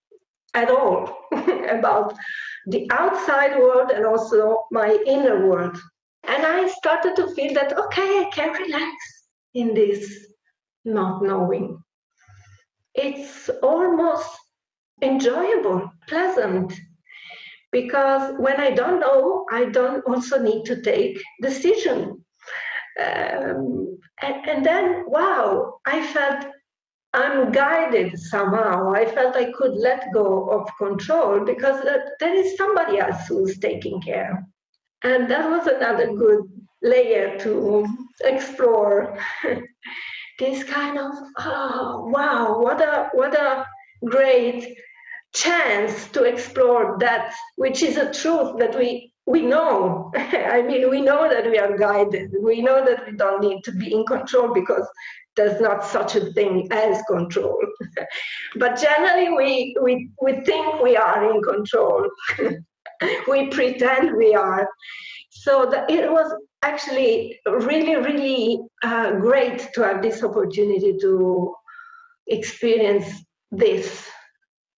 at 0.53 0.69
all 0.69 1.27
about 1.69 2.13
the 2.67 2.87
outside 2.91 3.57
world 3.57 3.91
and 3.91 4.05
also 4.05 4.65
my 4.71 4.97
inner 5.05 5.47
world. 5.47 5.77
And 6.25 6.45
I 6.45 6.67
started 6.69 7.15
to 7.17 7.33
feel 7.35 7.53
that, 7.53 7.77
okay, 7.77 8.19
I 8.19 8.29
can 8.31 8.53
relax 8.53 8.93
in 9.53 9.73
this 9.73 10.27
not 10.85 11.23
knowing. 11.23 11.81
It's 12.95 13.49
almost 13.61 14.29
enjoyable, 15.01 15.91
pleasant, 16.07 16.73
because 17.71 18.35
when 18.37 18.59
I 18.59 18.71
don't 18.71 18.99
know, 18.99 19.45
I 19.51 19.65
don't 19.65 20.05
also 20.05 20.41
need 20.41 20.63
to 20.65 20.81
take 20.81 21.21
decision. 21.41 22.23
Um, 23.03 23.97
and, 24.21 24.49
and 24.49 24.65
then, 24.65 25.05
wow, 25.07 25.79
I 25.85 26.05
felt 26.13 26.45
I'm 27.13 27.51
guided 27.51 28.17
somehow. 28.17 28.91
I 28.91 29.05
felt 29.05 29.35
I 29.35 29.51
could 29.51 29.73
let 29.73 30.11
go 30.13 30.49
of 30.49 30.67
control 30.77 31.45
because 31.45 31.85
uh, 31.85 31.97
there 32.19 32.33
is 32.33 32.57
somebody 32.57 32.97
else 32.97 33.27
who's 33.27 33.59
taking 33.59 34.01
care. 34.01 34.43
And 35.03 35.29
that 35.29 35.49
was 35.49 35.67
another 35.67 36.13
good 36.13 36.43
layer 36.81 37.37
to 37.39 37.85
explore. 38.23 39.17
this 40.39 40.63
kind 40.63 40.97
of 40.97 41.11
oh 41.39 42.09
wow, 42.11 42.59
what 42.59 42.81
a 42.81 43.09
what 43.13 43.35
a 43.35 43.65
great 44.05 44.75
chance 45.33 46.07
to 46.09 46.23
explore 46.23 46.97
that 46.99 47.33
which 47.55 47.81
is 47.81 47.97
a 47.97 48.11
truth 48.11 48.57
that 48.57 48.77
we 48.77 49.13
we 49.25 49.41
know. 49.41 50.11
I 50.15 50.61
mean, 50.61 50.89
we 50.89 51.01
know 51.01 51.29
that 51.29 51.49
we 51.49 51.57
are 51.57 51.77
guided. 51.77 52.33
We 52.41 52.61
know 52.61 52.83
that 52.83 53.05
we 53.05 53.15
don't 53.15 53.41
need 53.41 53.63
to 53.63 53.71
be 53.71 53.93
in 53.93 54.05
control 54.05 54.53
because 54.53 54.87
there's 55.35 55.59
not 55.59 55.83
such 55.83 56.15
a 56.15 56.31
thing 56.33 56.67
as 56.71 57.01
control. 57.09 57.59
but 58.55 58.79
generally, 58.79 59.29
we, 59.29 59.75
we, 59.81 60.09
we 60.21 60.41
think 60.41 60.81
we 60.81 60.95
are 60.95 61.33
in 61.33 61.41
control. 61.41 62.07
we 63.27 63.47
pretend 63.47 64.15
we 64.15 64.35
are. 64.35 64.67
So 65.29 65.65
the, 65.65 65.91
it 65.91 66.11
was 66.11 66.33
actually 66.61 67.39
really, 67.45 67.95
really 67.95 68.59
uh, 68.83 69.11
great 69.11 69.69
to 69.73 69.83
have 69.83 70.01
this 70.01 70.23
opportunity 70.23 70.97
to 71.01 71.53
experience 72.27 73.07
this 73.51 74.07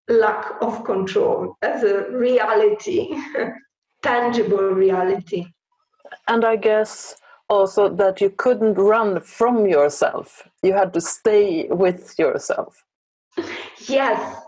lack 0.08 0.52
of 0.60 0.84
control 0.84 1.56
as 1.62 1.82
a 1.82 2.10
reality, 2.10 3.14
tangible 4.02 4.70
reality. 4.70 5.46
And 6.28 6.44
I 6.44 6.56
guess 6.56 7.16
also 7.48 7.88
that 7.88 8.20
you 8.20 8.30
couldn't 8.30 8.74
run 8.74 9.20
from 9.20 9.66
yourself. 9.66 10.48
You 10.62 10.72
had 10.72 10.92
to 10.94 11.00
stay 11.00 11.66
with 11.68 12.18
yourself. 12.18 12.84
Yes. 13.86 14.42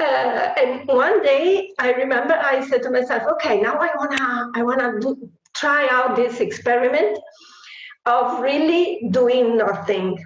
Uh, 0.00 0.54
and 0.56 0.86
one 0.86 1.22
day 1.22 1.72
i 1.78 1.92
remember 1.92 2.34
i 2.34 2.64
said 2.68 2.82
to 2.82 2.90
myself 2.90 3.22
okay 3.32 3.60
now 3.60 3.74
i 3.74 3.90
want 3.96 4.10
to 4.16 4.52
i 4.54 4.62
want 4.62 4.80
to 4.80 5.30
try 5.56 5.88
out 5.90 6.14
this 6.14 6.40
experiment 6.40 7.18
of 8.06 8.40
really 8.40 9.08
doing 9.10 9.56
nothing 9.56 10.16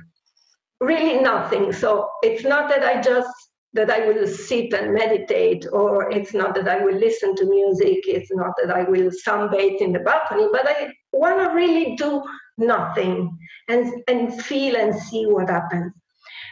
really 0.85 1.21
nothing. 1.21 1.73
So 1.73 2.11
it's 2.23 2.45
not 2.45 2.69
that 2.69 2.83
i 2.83 3.01
just 3.01 3.31
that 3.75 3.91
I 3.91 4.07
will 4.07 4.29
sit 4.29 4.73
and 4.73 4.95
meditate, 4.95 5.67
or 5.73 6.09
it's 6.09 6.33
not 6.33 6.55
that 6.55 6.69
I 6.69 6.79
will 6.85 6.95
listen 6.95 7.35
to 7.35 7.45
music, 7.45 8.05
it's 8.07 8.31
not 8.33 8.53
that 8.63 8.73
I 8.73 8.85
will 8.85 9.11
sunbathe 9.27 9.81
in 9.81 9.93
the 9.93 9.99
balcony, 9.99 10.47
but 10.53 10.65
I 10.69 10.93
want 11.19 11.39
to 11.39 11.55
really 11.55 11.97
do 11.97 12.23
nothing 12.59 13.37
and, 13.69 14.03
and 14.09 14.43
feel 14.43 14.77
and 14.77 14.95
see 14.95 15.27
what 15.27 15.51
happens. 15.51 15.93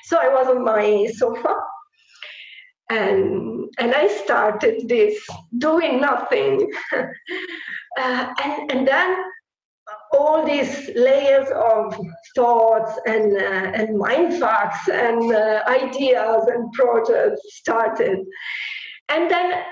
So 0.04 0.18
I 0.20 0.28
was 0.28 0.46
on 0.48 0.64
my 0.64 1.06
sofa 1.16 1.54
and, 2.90 3.68
and 3.78 3.94
I 3.94 4.08
started 4.08 4.88
this 4.88 5.18
doing 5.58 6.00
nothing. 6.00 6.70
uh, 6.92 8.34
and, 8.42 8.70
and 8.70 8.88
then 8.88 9.24
all 10.12 10.44
these 10.44 10.90
layers 10.94 11.48
of 11.54 11.98
thoughts 12.34 12.98
and, 13.06 13.36
uh, 13.36 13.78
and 13.78 13.98
mind 13.98 14.38
facts 14.38 14.88
and 14.88 15.32
uh, 15.32 15.62
ideas 15.66 16.46
and 16.48 16.72
projects 16.72 17.40
started. 17.46 18.18
And 19.08 19.30
then, 19.30 19.62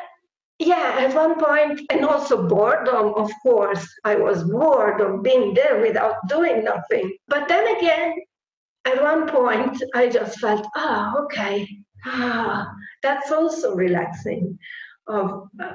yeah, 0.61 0.97
at 0.99 1.15
one 1.15 1.41
point, 1.41 1.81
and 1.91 2.05
also 2.05 2.47
boredom, 2.47 3.15
of 3.17 3.31
course, 3.43 3.89
I 4.05 4.15
was 4.15 4.45
bored 4.45 5.01
of 5.01 5.23
being 5.23 5.55
there 5.55 5.81
without 5.81 6.17
doing 6.29 6.63
nothing. 6.63 7.17
But 7.29 7.49
then 7.49 7.77
again, 7.77 8.15
at 8.85 9.03
one 9.03 9.27
point, 9.27 9.83
I 9.95 10.09
just 10.11 10.39
felt, 10.39 10.67
ah, 10.77 11.15
oh, 11.17 11.25
okay, 11.25 11.67
ah, 12.05 12.71
that's 13.03 13.33
also 13.33 13.75
relaxing 13.75 14.59
of 15.07 15.49
uh, 15.63 15.73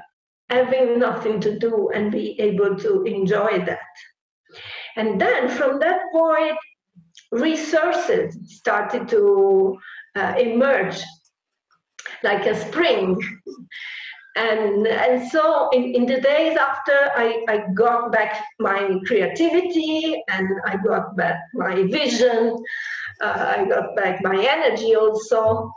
having 0.49 0.99
nothing 0.99 1.39
to 1.39 1.57
do 1.57 1.89
and 1.89 2.11
be 2.11 2.39
able 2.39 2.75
to 2.77 3.03
enjoy 3.03 3.65
that. 3.65 3.79
And 4.95 5.19
then 5.19 5.49
from 5.49 5.79
that 5.79 6.01
point, 6.11 6.57
resources 7.31 8.37
started 8.55 9.07
to 9.09 9.77
uh, 10.15 10.35
emerge 10.37 11.01
like 12.23 12.45
a 12.45 12.55
spring. 12.67 13.19
And, 14.35 14.85
and 14.85 15.31
so 15.31 15.69
in, 15.69 15.95
in 15.95 16.05
the 16.05 16.19
days 16.19 16.57
after 16.57 16.91
I, 17.15 17.45
I 17.47 17.63
got 17.73 18.11
back 18.11 18.43
my 18.59 18.99
creativity 19.05 20.21
and 20.27 20.49
I 20.65 20.75
got 20.75 21.15
back 21.15 21.39
my 21.53 21.83
vision, 21.83 22.57
uh, 23.23 23.55
I 23.57 23.65
got 23.65 23.95
back 23.95 24.21
my 24.21 24.45
energy 24.45 24.93
also, 24.95 25.71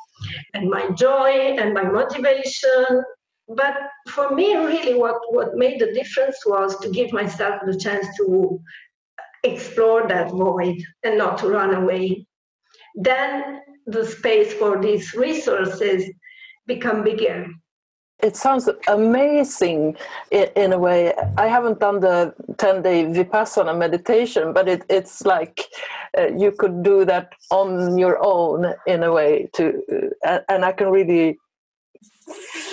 and 0.55 0.69
my 0.69 0.91
joy 0.91 1.57
and 1.59 1.73
my 1.73 1.85
motivation. 1.85 3.05
But 3.49 3.77
for 4.09 4.35
me, 4.35 4.57
really, 4.57 4.95
what, 4.95 5.21
what 5.31 5.55
made 5.55 5.81
the 5.81 5.93
difference 5.93 6.39
was 6.45 6.77
to 6.81 6.91
give 6.91 7.13
myself 7.13 7.61
the 7.65 7.79
chance 7.79 8.07
to 8.17 8.61
explore 9.45 10.09
that 10.09 10.31
void 10.31 10.83
and 11.05 11.17
not 11.17 11.39
to 11.39 11.49
run 11.49 11.75
away. 11.75 12.27
Then 12.97 13.61
the 13.87 14.05
space 14.05 14.53
for 14.53 14.83
these 14.83 15.15
resources 15.15 16.11
become 16.67 17.05
bigger. 17.05 17.47
It 18.21 18.37
sounds 18.37 18.69
amazing 18.89 19.97
in, 20.33 20.73
a 20.73 20.79
way. 20.79 21.15
I 21.37 21.47
haven't 21.47 21.79
done 21.79 22.01
the 22.01 22.35
10 22.59 22.83
day 22.83 23.05
Vipassana 23.05 23.79
meditation, 23.79 24.53
but 24.53 24.69
it, 24.69 24.83
it's 24.89 25.25
like 25.25 25.65
uh, 26.19 26.27
you 26.37 26.51
could 26.51 26.83
do 26.83 27.05
that 27.05 27.33
on 27.51 27.97
your 27.97 28.19
own 28.21 28.75
in 28.89 29.05
a 29.05 29.13
way 29.13 29.49
to, 29.55 29.83
uh, 30.27 30.41
and 30.49 30.65
I 30.65 30.73
can 30.73 30.89
really 30.89 31.39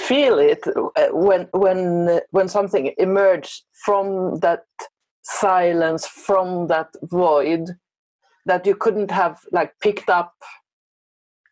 feel 0.08 0.40
it 0.40 0.64
uh, 0.68 1.08
when 1.12 1.48
when 1.52 2.20
when 2.32 2.48
something 2.50 2.94
emerged 2.98 3.64
from 3.86 4.40
that 4.40 4.66
silence 5.22 6.06
from 6.06 6.68
that 6.68 6.90
void 7.04 7.70
that 8.46 8.66
you 8.66 8.76
couldn't 8.76 9.10
have 9.10 9.40
like 9.52 9.74
picked 9.82 10.10
up 10.10 10.34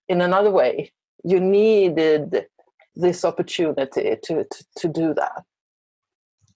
in 0.10 0.22
another 0.22 0.52
way 0.52 0.92
you 1.24 1.40
needed 1.40 2.46
this 2.96 3.26
opportunity 3.26 4.18
to, 4.24 4.44
to, 4.44 4.66
to 4.78 4.88
do 4.88 5.14
that. 5.14 5.44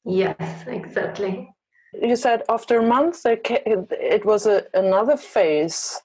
Yes 0.06 0.64
exactly. 0.68 1.50
You 1.94 2.16
said 2.16 2.44
after 2.50 2.80
a 2.80 2.84
month 2.84 3.22
it 3.26 4.26
was 4.26 4.46
a, 4.46 4.66
another 4.74 5.18
phase. 5.18 6.00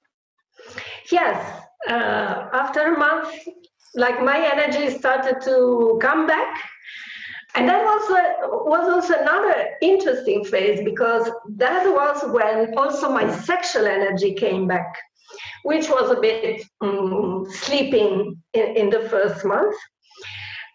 Yes 1.11 1.63
uh, 1.89 2.49
after 2.53 2.95
a 2.95 2.99
month 2.99 3.29
like 3.95 4.23
my 4.23 4.39
energy 4.39 4.91
started 4.97 5.41
to 5.43 5.99
come 6.01 6.27
back. 6.27 6.63
And 7.55 7.69
that 7.69 7.85
was 7.85 8.03
was 8.65 8.89
also 8.89 9.21
another 9.21 9.73
interesting 9.83 10.43
phase 10.45 10.83
because 10.83 11.31
that 11.57 11.85
was 11.85 12.25
when 12.33 12.79
also 12.79 13.11
my 13.11 13.31
sexual 13.31 13.87
energy 13.87 14.33
came 14.33 14.67
back, 14.67 14.97
which 15.63 15.91
was 15.91 16.11
a 16.11 16.21
bit 16.21 16.63
um, 16.81 17.47
sleeping 17.51 18.43
in, 18.55 18.77
in 18.77 18.89
the 18.89 19.01
first 19.11 19.45
month. 19.45 19.77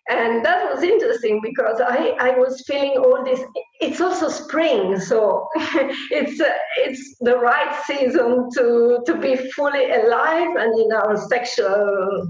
And 0.09 0.45
that 0.45 0.73
was 0.73 0.83
interesting 0.83 1.41
because 1.41 1.81
I, 1.81 2.15
I 2.19 2.31
was 2.31 2.63
feeling 2.65 2.97
all 2.97 3.25
this. 3.25 3.41
It's 3.81 3.99
also 3.99 4.29
spring, 4.29 4.99
so 4.99 5.49
it's 5.55 6.39
uh, 6.39 6.53
it's 6.77 7.17
the 7.19 7.37
right 7.37 7.77
season 7.85 8.49
to 8.55 9.03
to 9.05 9.17
be 9.19 9.35
fully 9.51 9.91
alive 9.91 10.55
and 10.55 10.79
in 10.79 10.91
our 10.93 11.17
sexual 11.17 12.29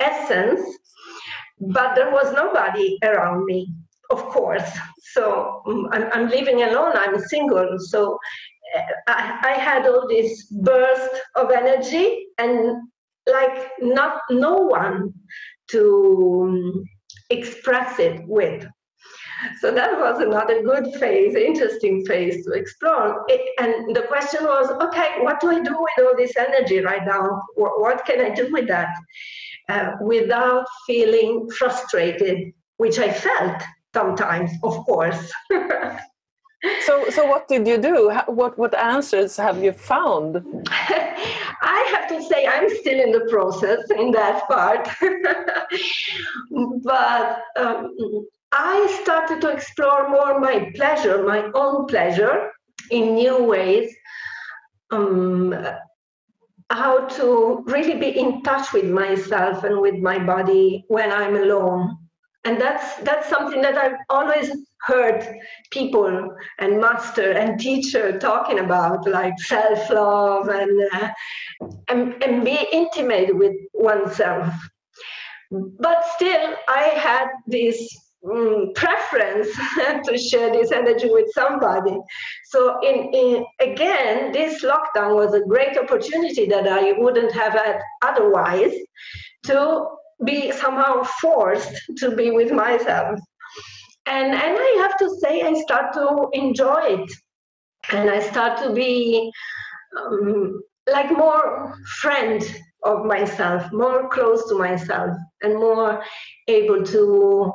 essence 0.00 0.60
but 1.60 1.94
there 1.94 2.10
was 2.10 2.32
nobody 2.32 2.98
around 3.04 3.44
me 3.44 3.68
of 4.10 4.24
course 4.26 4.68
so 5.12 5.62
um, 5.66 5.88
I'm, 5.92 6.10
I'm 6.12 6.28
living 6.28 6.62
alone 6.62 6.92
i'm 6.94 7.18
single 7.20 7.76
so 7.78 8.18
uh, 8.76 8.82
I, 9.08 9.38
I 9.42 9.52
had 9.52 9.86
all 9.86 10.08
this 10.08 10.46
burst 10.46 11.20
of 11.36 11.50
energy 11.50 12.26
and 12.38 12.82
like 13.26 13.70
not 13.80 14.22
no 14.30 14.54
one 14.54 15.12
to 15.70 16.48
um, 16.48 16.84
express 17.30 17.98
it 17.98 18.26
with. 18.26 18.66
So 19.60 19.72
that 19.72 19.98
was 19.98 20.20
another 20.20 20.62
good 20.62 20.94
phase 20.96 21.34
interesting 21.34 22.04
phase 22.04 22.44
to 22.44 22.52
explore. 22.52 23.24
It, 23.28 23.40
and 23.58 23.96
the 23.96 24.02
question 24.02 24.44
was 24.44 24.70
okay 24.86 25.14
what 25.20 25.40
do 25.40 25.50
i 25.50 25.60
do 25.60 25.76
with 25.80 26.06
all 26.06 26.16
this 26.16 26.36
energy 26.36 26.80
right 26.80 27.04
now? 27.06 27.42
What, 27.54 27.80
what 27.80 28.04
can 28.04 28.20
i 28.20 28.30
do 28.34 28.52
with 28.52 28.68
that? 28.68 28.94
Uh, 29.68 29.92
without 30.02 30.66
feeling 30.86 31.48
frustrated, 31.50 32.52
which 32.78 32.98
I 32.98 33.12
felt 33.12 33.62
sometimes, 33.94 34.50
of 34.64 34.74
course. 34.84 35.32
so, 36.82 37.08
so 37.10 37.26
what 37.26 37.48
did 37.48 37.66
you 37.66 37.78
do? 37.78 38.10
What 38.26 38.58
what 38.58 38.74
answers 38.74 39.36
have 39.36 39.62
you 39.62 39.72
found? 39.72 40.44
I 41.62 41.88
have 41.92 42.08
to 42.08 42.22
say 42.22 42.46
I'm 42.46 42.68
still 42.68 43.00
in 43.00 43.12
the 43.12 43.26
process 43.30 43.90
in 43.90 44.10
that 44.12 44.46
part, 44.48 44.88
but 46.82 47.42
um, 47.56 47.94
I 48.52 48.98
started 49.02 49.40
to 49.42 49.48
explore 49.48 50.08
more 50.10 50.40
my 50.40 50.70
pleasure, 50.74 51.22
my 51.22 51.50
own 51.54 51.86
pleasure, 51.86 52.50
in 52.90 53.14
new 53.14 53.44
ways. 53.44 53.94
Um, 54.90 55.54
how 56.70 57.06
to 57.08 57.64
really 57.66 57.98
be 57.98 58.16
in 58.16 58.42
touch 58.42 58.72
with 58.72 58.84
myself 58.84 59.64
and 59.64 59.80
with 59.80 59.96
my 59.96 60.18
body 60.18 60.84
when 60.88 61.10
I'm 61.12 61.36
alone. 61.36 61.96
And 62.44 62.60
that's 62.60 62.96
that's 63.02 63.28
something 63.28 63.60
that 63.62 63.76
I've 63.76 63.98
always 64.08 64.50
heard 64.82 65.26
people 65.70 66.36
and 66.58 66.80
master 66.80 67.32
and 67.32 67.60
teacher 67.60 68.18
talking 68.18 68.60
about, 68.60 69.06
like 69.08 69.38
self-love 69.40 70.48
and, 70.48 70.88
uh, 70.92 71.08
and 71.88 72.22
and 72.22 72.44
be 72.44 72.58
intimate 72.72 73.36
with 73.36 73.54
oneself. 73.74 74.54
But 75.50 76.04
still, 76.14 76.54
I 76.68 76.82
had 76.96 77.26
this 77.46 77.76
um, 78.28 78.72
preference 78.74 79.48
to 80.04 80.18
share 80.18 80.52
this 80.52 80.72
energy 80.72 81.08
with 81.10 81.26
somebody. 81.32 81.96
So, 82.46 82.78
in, 82.82 83.12
in, 83.12 83.44
again, 83.60 84.32
this 84.32 84.62
lockdown 84.62 85.16
was 85.16 85.34
a 85.34 85.40
great 85.40 85.76
opportunity 85.76 86.46
that 86.46 86.68
I 86.68 86.92
wouldn't 86.92 87.32
have 87.32 87.54
had 87.54 87.80
otherwise 88.02 88.74
to 89.44 89.86
be 90.24 90.52
somehow 90.52 91.02
forced 91.02 91.80
to 91.96 92.14
be 92.14 92.30
with 92.30 92.52
myself. 92.52 93.18
And, 94.06 94.32
and 94.32 94.58
I 94.58 94.76
have 94.82 94.96
to 94.98 95.10
say, 95.20 95.42
I 95.42 95.54
start 95.54 95.92
to 95.94 96.28
enjoy 96.32 97.02
it. 97.02 97.12
And 97.92 98.10
I 98.10 98.20
start 98.20 98.58
to 98.62 98.72
be 98.72 99.30
um, 99.98 100.60
like 100.90 101.10
more 101.10 101.74
friend 102.00 102.42
of 102.84 103.04
myself, 103.04 103.70
more 103.72 104.08
close 104.08 104.48
to 104.48 104.56
myself, 104.56 105.16
and 105.42 105.54
more 105.54 106.02
able 106.48 106.82
to 106.84 107.52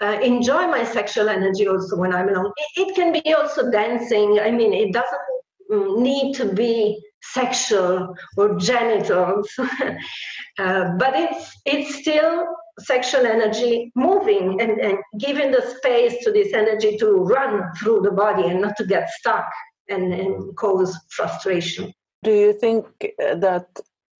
uh, 0.00 0.18
enjoy 0.22 0.66
my 0.66 0.84
sexual 0.84 1.28
energy 1.28 1.66
also 1.68 1.96
when 1.96 2.14
I'm 2.14 2.28
alone. 2.28 2.52
It, 2.56 2.88
it, 2.88 2.94
can 2.94 3.12
be 3.12 3.34
also 3.34 3.70
dancing. 3.70 4.40
I 4.40 4.50
mean, 4.50 4.72
it 4.72 4.92
doesn't 4.92 5.20
mm, 5.70 5.98
need 5.98 6.34
to 6.36 6.52
be 6.52 7.00
sexual 7.22 8.14
or 8.36 8.56
genitals, 8.58 9.48
uh, 10.58 10.90
but 10.98 11.14
it's 11.14 11.56
it's 11.64 11.94
still 11.96 12.46
sexual 12.80 13.26
energy 13.26 13.92
moving 13.94 14.60
and, 14.60 14.80
and 14.80 14.98
giving 15.18 15.50
the 15.50 15.62
space 15.76 16.24
to 16.24 16.32
this 16.32 16.52
energy 16.52 16.96
to 16.96 17.06
run 17.06 17.62
through 17.78 18.00
the 18.00 18.10
body 18.10 18.44
and 18.48 18.60
not 18.60 18.76
to 18.76 18.84
get 18.84 19.08
stuck 19.10 19.48
and, 19.88 20.12
and 20.12 20.56
cause 20.56 20.96
frustration. 21.10 21.92
Do 22.22 22.32
you 22.32 22.52
think 22.52 22.86
that 23.18 23.68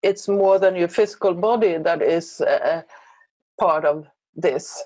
it's 0.02 0.28
more 0.28 0.58
than 0.58 0.76
your 0.76 0.88
physical 0.88 1.34
body 1.34 1.78
that 1.78 2.02
is 2.02 2.40
uh, 2.40 2.82
part 3.58 3.84
of 3.84 4.06
this? 4.34 4.84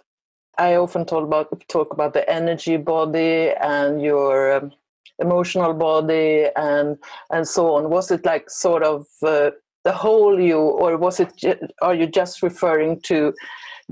I 0.56 0.76
often 0.76 1.04
talk 1.04 1.24
about 1.24 1.62
talk 1.68 1.92
about 1.92 2.14
the 2.14 2.28
energy 2.28 2.76
body 2.76 3.50
and 3.60 4.02
your 4.02 4.56
um, 4.56 4.72
emotional 5.18 5.74
body 5.74 6.46
and 6.56 6.96
and 7.30 7.46
so 7.46 7.74
on. 7.74 7.90
Was 7.90 8.10
it 8.10 8.24
like 8.24 8.50
sort 8.50 8.82
of 8.82 9.06
uh, 9.22 9.50
the 9.88 9.94
whole 9.94 10.38
you, 10.38 10.60
or 10.82 10.90
was 10.98 11.18
it? 11.18 11.32
Are 11.80 11.94
you 12.00 12.06
just 12.20 12.42
referring 12.42 13.00
to 13.10 13.32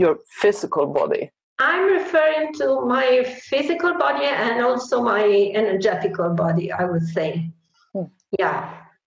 your 0.03 0.19
physical 0.43 0.87
body? 1.01 1.23
I'm 1.59 1.85
referring 1.99 2.53
to 2.61 2.67
my 2.97 3.25
physical 3.51 3.93
body 4.05 4.27
and 4.27 4.63
also 4.63 5.03
my 5.03 5.27
energetical 5.61 6.29
body. 6.45 6.67
I 6.71 6.85
would 6.91 7.07
say, 7.17 7.51
hmm. 7.95 8.09
yeah, 8.39 8.59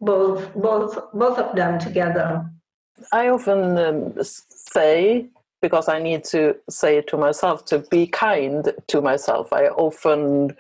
both 0.02 0.40
both 0.56 0.92
both 1.24 1.38
of 1.38 1.56
them 1.56 1.78
together. 1.78 2.28
I 3.22 3.30
often 3.30 3.62
um, 3.78 3.98
say 4.24 5.30
because 5.62 5.88
I 5.90 6.00
need 6.00 6.24
to 6.36 6.56
say 6.70 6.98
it 6.98 7.08
to 7.10 7.18
myself 7.18 7.66
to 7.66 7.80
be 7.92 8.08
kind 8.08 8.74
to 8.88 9.02
myself. 9.02 9.54
I 9.54 9.66
often 9.86 10.56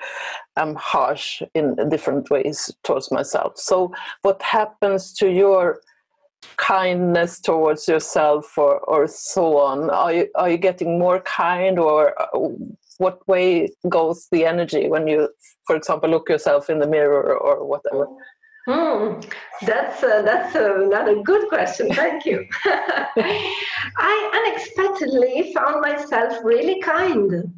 am 0.57 0.75
harsh 0.75 1.41
in 1.55 1.89
different 1.89 2.29
ways 2.29 2.57
towards 2.83 3.11
myself. 3.11 3.57
So, 3.57 3.93
what 4.21 4.41
happens 4.41 5.13
to 5.19 5.25
your 5.43 5.81
kindness 6.57 7.39
towards 7.39 7.87
yourself 7.87 8.57
or, 8.57 8.79
or 8.79 9.07
so 9.07 9.57
on? 9.57 9.89
Are 9.89 10.13
you, 10.13 10.27
are 10.35 10.49
you 10.49 10.57
getting 10.57 10.99
more 10.99 11.19
kind, 11.21 11.79
or 11.79 12.19
uh, 12.21 12.49
what 12.97 13.25
way 13.27 13.69
goes 13.87 14.27
the 14.31 14.45
energy 14.45 14.87
when 14.89 15.07
you, 15.07 15.29
for 15.65 15.75
example, 15.75 16.09
look 16.09 16.29
yourself 16.29 16.69
in 16.69 16.79
the 16.79 16.87
mirror 16.87 17.35
or 17.37 17.65
whatever? 17.65 18.07
Hmm, 18.67 19.19
that's 19.65 20.03
uh, 20.03 20.21
that's 20.21 20.53
another 20.53 21.23
good 21.23 21.47
question. 21.49 21.91
Thank 21.91 22.25
you. 22.25 22.45
I 22.65 24.15
unexpectedly 24.39 25.53
found 25.55 25.81
myself 25.81 26.37
really 26.43 26.79
kind, 26.81 27.51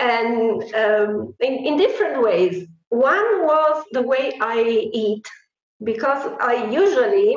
and 0.00 0.62
um, 0.74 1.34
in, 1.40 1.52
in 1.66 1.76
different 1.76 2.22
ways. 2.22 2.66
One 2.90 3.44
was 3.44 3.84
the 3.92 4.00
way 4.00 4.38
I 4.40 4.62
eat, 4.62 5.26
because 5.84 6.32
I 6.40 6.70
usually 6.70 7.36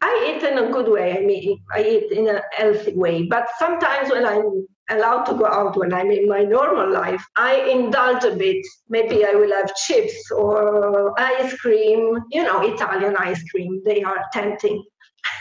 I 0.00 0.34
eat 0.36 0.42
in 0.48 0.58
a 0.58 0.70
good 0.70 0.88
way. 0.88 1.18
I 1.18 1.22
mean, 1.22 1.60
I 1.74 1.82
eat 1.82 2.12
in 2.12 2.28
a 2.28 2.42
healthy 2.52 2.94
way. 2.94 3.24
But 3.24 3.48
sometimes 3.58 4.10
when 4.10 4.24
I'm 4.24 4.66
allowed 4.90 5.24
to 5.24 5.34
go 5.34 5.46
out, 5.46 5.76
when 5.76 5.92
I'm 5.92 6.10
in 6.10 6.28
my 6.28 6.42
normal 6.42 6.90
life, 6.90 7.24
I 7.36 7.56
indulge 7.62 8.24
a 8.24 8.34
bit. 8.34 8.64
Maybe 8.88 9.24
I 9.24 9.32
will 9.32 9.52
have 9.52 9.74
chips 9.74 10.30
or 10.30 11.18
ice 11.20 11.54
cream, 11.58 12.18
you 12.30 12.44
know, 12.44 12.60
Italian 12.62 13.16
ice 13.16 13.42
cream. 13.50 13.82
They 13.84 14.02
are 14.02 14.24
tempting. 14.32 14.84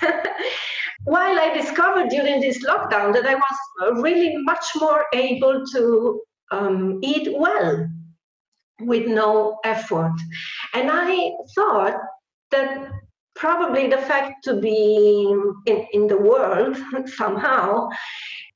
While 1.03 1.39
I 1.39 1.53
discovered 1.53 2.09
during 2.09 2.41
this 2.41 2.65
lockdown 2.65 3.13
that 3.13 3.25
I 3.25 3.35
was 3.35 4.01
really 4.01 4.35
much 4.37 4.65
more 4.75 5.05
able 5.13 5.63
to 5.73 6.21
um, 6.51 6.99
eat 7.03 7.29
well 7.37 7.87
with 8.81 9.07
no 9.07 9.59
effort. 9.63 10.15
And 10.73 10.89
I 10.91 11.31
thought 11.55 11.95
that 12.51 12.91
probably 13.37 13.87
the 13.87 13.97
fact 13.97 14.43
to 14.43 14.55
be 14.55 15.33
in, 15.65 15.87
in 15.93 16.07
the 16.07 16.17
world 16.17 16.77
somehow 17.15 17.89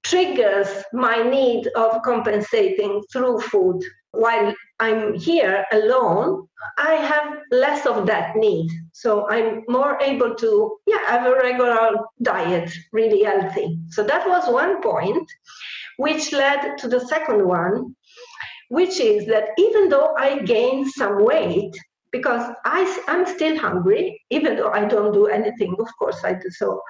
triggers 0.04 0.68
my 0.94 1.22
need 1.22 1.68
of 1.76 2.02
compensating 2.04 3.02
through 3.12 3.40
food. 3.40 3.82
While 4.12 4.54
I'm 4.80 5.14
here 5.14 5.66
alone, 5.72 6.48
I 6.78 6.96
have 6.96 7.38
less 7.52 7.86
of 7.86 8.08
that 8.08 8.36
need. 8.36 8.70
So 8.92 9.30
I'm 9.30 9.64
more 9.70 10.02
able 10.02 10.36
to 10.36 10.78
yeah, 10.86 11.06
have 11.08 11.26
a 11.26 11.36
regular 11.36 11.92
diet, 12.22 12.72
really 12.92 13.24
healthy. 13.24 13.80
So 13.90 14.04
that 14.04 14.28
was 14.28 14.52
one 14.52 14.82
point, 14.82 15.32
which 15.98 16.34
led 16.34 16.78
to 16.80 16.88
the 16.88 17.00
second 17.00 17.48
one, 17.48 17.96
which 18.70 19.00
is 19.00 19.28
that 19.28 19.50
even 19.58 19.90
though 19.90 20.14
I 20.18 20.40
gained 20.40 20.90
some 20.90 21.24
weight, 21.24 21.74
because 22.12 22.54
I, 22.66 23.04
I'm 23.08 23.26
still 23.26 23.58
hungry, 23.58 24.22
even 24.30 24.58
though 24.58 24.72
I 24.72 24.86
don't 24.86 25.14
do 25.14 25.28
anything. 25.28 25.76
Of 25.80 25.88
course, 25.98 26.24
I 26.24 26.34
do. 26.34 26.50
So 26.50 26.82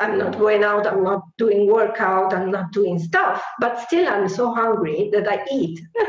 I'm 0.00 0.18
not 0.18 0.38
going 0.38 0.64
out, 0.64 0.86
I'm 0.86 1.04
not 1.04 1.22
doing 1.38 1.66
workout, 1.66 2.32
I'm 2.32 2.50
not 2.50 2.72
doing 2.72 2.98
stuff, 2.98 3.42
but 3.60 3.80
still 3.80 4.08
I'm 4.08 4.28
so 4.28 4.54
hungry 4.54 5.10
that 5.12 5.28
I 5.28 5.44
eat. 5.52 5.80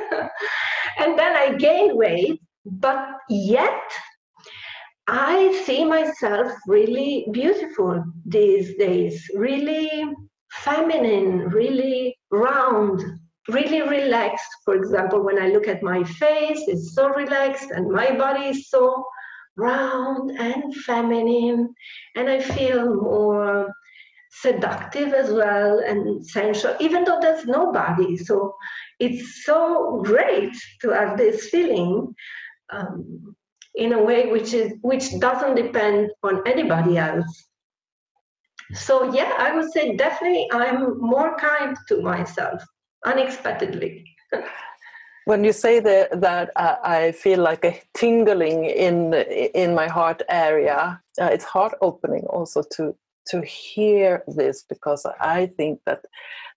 and 0.99 1.19
then 1.19 1.36
I 1.36 1.56
gain 1.58 1.97
weight, 1.97 2.39
but 2.65 3.06
yet 3.30 3.82
I 5.08 5.62
see 5.65 5.84
myself 5.84 6.54
really 6.65 7.28
beautiful 7.32 8.04
these 8.26 8.76
days, 8.78 9.30
really 9.36 10.06
feminine, 10.54 11.49
really 11.49 12.17
round, 12.32 13.02
really 13.49 13.82
relaxed. 13.82 14.49
For 14.65 14.75
example, 14.75 15.23
when 15.23 15.41
I 15.41 15.47
look 15.47 15.67
at 15.67 15.84
my 15.84 16.03
face, 16.03 16.63
it's 16.67 16.93
so 16.93 17.10
relaxed, 17.10 17.71
and 17.71 17.91
my 17.91 18.15
body 18.15 18.47
is 18.47 18.69
so 18.69 19.06
round 19.56 20.32
and 20.32 20.75
feminine, 20.75 21.73
and 22.15 22.29
I 22.29 22.39
feel 22.39 22.95
more 22.95 23.73
seductive 24.32 25.13
as 25.13 25.32
well 25.32 25.79
and 25.79 26.25
sensual, 26.25 26.75
even 26.79 27.03
though 27.03 27.19
there's 27.21 27.45
nobody. 27.45 28.17
So 28.17 28.56
it's 28.99 29.45
so 29.45 30.01
great 30.03 30.56
to 30.82 30.89
have 30.89 31.17
this 31.17 31.49
feeling. 31.49 32.15
Um, 32.71 33.36
in 33.75 33.93
a 33.93 34.03
way 34.03 34.32
which 34.32 34.53
is 34.53 34.73
which 34.82 35.19
doesn't 35.19 35.56
depend 35.56 36.12
on 36.21 36.41
anybody 36.47 36.97
else 36.97 37.45
so 38.73 39.12
yeah 39.13 39.34
i 39.39 39.56
would 39.56 39.71
say 39.71 39.95
definitely 39.95 40.47
i'm 40.51 40.99
more 40.99 41.36
kind 41.38 41.75
to 41.88 42.01
myself 42.01 42.62
unexpectedly. 43.05 44.05
when 45.25 45.43
you 45.43 45.53
say 45.53 45.79
that, 45.79 46.21
that 46.21 46.51
uh, 46.55 46.75
I 46.83 47.11
feel 47.11 47.39
like 47.39 47.63
a 47.65 47.79
tingling 47.93 48.65
in 48.65 49.13
in 49.13 49.73
my 49.75 49.87
heart 49.87 50.21
area, 50.29 51.01
uh, 51.21 51.25
it's 51.25 51.45
heart 51.45 51.73
opening 51.81 52.23
also 52.23 52.63
to 52.75 52.95
to 53.27 53.41
hear 53.41 54.23
this 54.27 54.63
because 54.67 55.05
I 55.21 55.47
think 55.57 55.79
that 55.85 56.05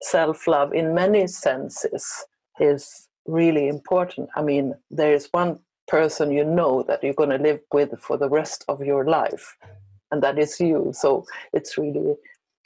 self 0.03 0.47
love, 0.47 0.73
in 0.75 0.95
many 0.95 1.27
senses, 1.27 2.25
is 2.59 3.09
really 3.27 3.69
important. 3.69 4.29
I 4.35 4.43
mean, 4.43 4.75
there 4.91 5.13
is 5.13 5.29
one 5.33 5.59
person 5.89 6.33
you 6.33 6.45
know 6.45 6.83
that 6.83 7.03
you're 7.03 7.15
going 7.15 7.31
to 7.31 7.39
live 7.39 7.61
with 7.73 7.99
for 8.01 8.17
the 8.17 8.29
rest 8.29 8.65
of 8.69 8.83
your 8.83 9.05
life, 9.05 9.57
and 10.11 10.23
that 10.23 10.39
is 10.39 10.61
you. 10.61 10.93
So 10.93 11.25
it's 11.53 11.79
really 11.79 12.15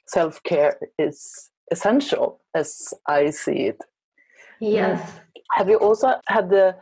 self 0.07 0.43
care 0.43 0.79
is 0.99 1.50
essential 1.71 2.41
as 2.55 2.93
I 3.07 3.31
see 3.31 3.69
it. 3.71 3.81
Yes. 4.61 5.21
Have 5.53 5.69
you 5.69 5.77
also 5.77 6.15
had 6.27 6.51
the 6.51 6.77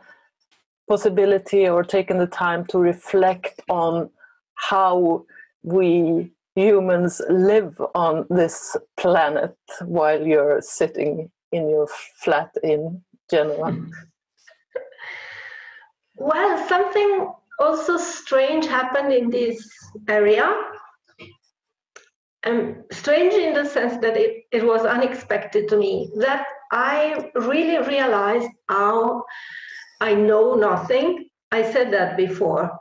possibility 0.87 1.67
or 1.67 1.83
taken 1.83 2.17
the 2.17 2.27
time 2.27 2.65
to 2.67 2.77
reflect 2.79 3.61
on 3.69 4.09
how 4.55 5.25
we 5.63 6.31
humans 6.55 7.21
live 7.29 7.79
on 7.95 8.25
this 8.29 8.75
planet 8.97 9.55
while 9.85 10.25
you're 10.25 10.61
sitting 10.61 11.31
in 11.51 11.69
your 11.69 11.87
flat 12.23 12.51
in 12.63 13.01
Genoa? 13.29 13.77
Well, 16.21 16.67
something 16.67 17.31
also 17.59 17.95
strange 17.95 18.65
happened 18.67 19.13
in 19.13 19.29
this 19.29 19.69
area 20.09 20.53
um, 22.45 22.83
strange 22.91 23.33
in 23.33 23.53
the 23.53 23.65
sense 23.65 23.97
that 24.01 24.15
it, 24.17 24.43
it 24.51 24.65
was 24.65 24.85
unexpected 24.85 25.67
to 25.69 25.77
me 25.77 26.11
that 26.17 26.45
I 26.71 27.31
really 27.35 27.77
realized 27.87 28.49
how 28.69 29.23
I 29.99 30.13
know 30.13 30.55
nothing. 30.55 31.29
I 31.51 31.63
said 31.71 31.91
that 31.93 32.15
before. 32.15 32.71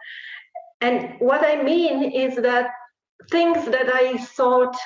And 0.80 1.14
what 1.18 1.42
I 1.44 1.62
mean 1.62 2.12
is 2.12 2.36
that 2.36 2.70
things 3.30 3.64
that 3.66 3.92
I 3.92 4.18
thought 4.18 4.76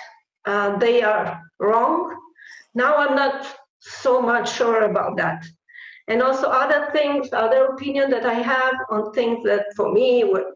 uh, 0.46 0.78
they 0.78 1.02
are 1.02 1.42
wrong, 1.58 2.16
now 2.74 2.96
I'm 2.96 3.14
not 3.14 3.46
so 3.80 4.22
much 4.22 4.54
sure 4.54 4.82
about 4.82 5.16
that 5.18 5.44
and 6.08 6.22
also 6.22 6.48
other 6.48 6.90
things, 6.92 7.32
other 7.32 7.66
opinion 7.66 8.10
that 8.10 8.26
I 8.26 8.34
have 8.34 8.74
on 8.90 9.12
things 9.12 9.44
that 9.44 9.66
for 9.76 9.92
me 9.92 10.24
were 10.24 10.52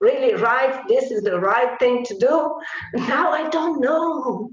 really 0.00 0.34
right. 0.34 0.82
This 0.88 1.10
is 1.10 1.22
the 1.22 1.38
right 1.38 1.78
thing 1.78 2.04
to 2.04 2.18
do. 2.18 2.60
Now 3.08 3.32
I 3.32 3.48
don't 3.50 3.80
know. 3.80 4.50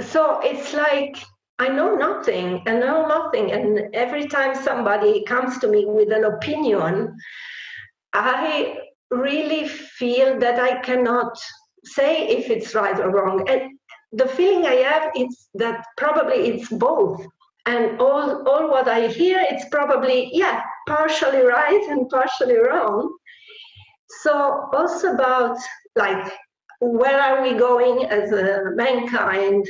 So 0.00 0.40
it's 0.42 0.74
like 0.74 1.16
I 1.58 1.68
know 1.68 1.94
nothing 1.94 2.62
and 2.66 2.80
know 2.80 3.06
nothing. 3.06 3.52
And 3.52 3.94
every 3.94 4.26
time 4.26 4.54
somebody 4.54 5.24
comes 5.24 5.58
to 5.58 5.68
me 5.68 5.84
with 5.84 6.10
an 6.12 6.24
opinion, 6.24 7.16
I 8.12 8.78
really 9.10 9.68
feel 9.68 10.38
that 10.40 10.58
I 10.58 10.80
cannot 10.80 11.38
say 11.84 12.28
if 12.28 12.50
it's 12.50 12.74
right 12.74 12.98
or 12.98 13.10
wrong. 13.10 13.48
And 13.48 13.78
the 14.12 14.26
feeling 14.26 14.66
I 14.66 14.74
have 14.74 15.12
is 15.16 15.48
that 15.54 15.84
probably 15.96 16.48
it's 16.48 16.68
both 16.68 17.24
and 17.66 18.00
all 18.00 18.46
all 18.48 18.68
what 18.70 18.88
i 18.88 19.06
hear 19.06 19.44
it's 19.50 19.68
probably 19.70 20.30
yeah 20.32 20.62
partially 20.88 21.42
right 21.42 21.84
and 21.88 22.08
partially 22.08 22.58
wrong 22.58 23.14
so 24.22 24.68
also 24.72 25.12
about 25.14 25.56
like 25.96 26.32
where 26.80 27.20
are 27.20 27.42
we 27.42 27.54
going 27.54 28.04
as 28.06 28.32
a 28.32 28.70
mankind 28.74 29.64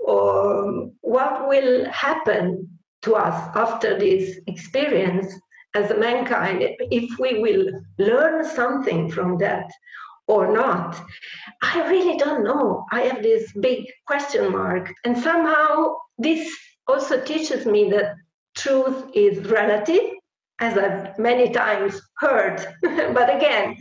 or 0.00 0.90
what 1.02 1.48
will 1.48 1.88
happen 1.90 2.68
to 3.02 3.14
us 3.14 3.56
after 3.56 3.96
this 3.98 4.38
experience 4.48 5.32
as 5.76 5.90
a 5.90 5.98
mankind, 5.98 6.64
if 6.90 7.18
we 7.18 7.38
will 7.38 7.70
learn 7.98 8.44
something 8.44 9.10
from 9.10 9.38
that 9.38 9.70
or 10.26 10.52
not, 10.52 11.00
I 11.62 11.88
really 11.88 12.16
don't 12.16 12.44
know. 12.44 12.84
I 12.90 13.02
have 13.02 13.22
this 13.22 13.52
big 13.60 13.86
question 14.06 14.50
mark. 14.50 14.92
And 15.04 15.16
somehow 15.16 15.96
this 16.18 16.50
also 16.88 17.20
teaches 17.20 17.66
me 17.66 17.90
that 17.90 18.16
truth 18.56 19.04
is 19.14 19.46
relative 19.46 20.02
as 20.60 20.78
I've 20.78 21.18
many 21.18 21.50
times 21.50 22.00
heard. 22.18 22.66
but 22.82 23.34
again, 23.34 23.76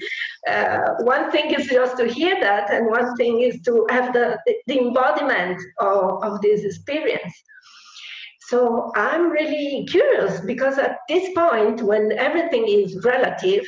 uh, 0.47 0.79
one 1.01 1.31
thing 1.31 1.51
is 1.51 1.67
just 1.67 1.97
to 1.97 2.05
hear 2.05 2.39
that, 2.41 2.71
and 2.73 2.87
one 2.87 3.15
thing 3.15 3.41
is 3.41 3.61
to 3.61 3.87
have 3.89 4.13
the, 4.13 4.37
the 4.67 4.79
embodiment 4.79 5.61
of, 5.79 6.23
of 6.23 6.41
this 6.41 6.65
experience. 6.65 7.33
So 8.49 8.91
I'm 8.95 9.31
really 9.31 9.87
curious 9.89 10.39
because 10.41 10.77
at 10.77 10.97
this 11.09 11.33
point, 11.33 11.81
when 11.81 12.11
everything 12.11 12.67
is 12.67 13.03
relative, 13.03 13.65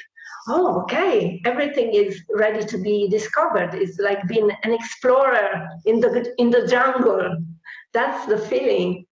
oh, 0.50 0.82
okay, 0.82 1.42
everything 1.46 1.94
is 1.94 2.22
ready 2.36 2.64
to 2.64 2.78
be 2.78 3.08
discovered. 3.10 3.74
It's 3.74 3.98
like 4.00 4.28
being 4.28 4.52
an 4.64 4.74
explorer 4.74 5.68
in 5.86 6.00
the 6.00 6.32
in 6.38 6.52
the 6.52 6.68
jungle. 6.68 7.38
That's 7.94 8.28
the 8.28 8.38
feeling 8.38 9.07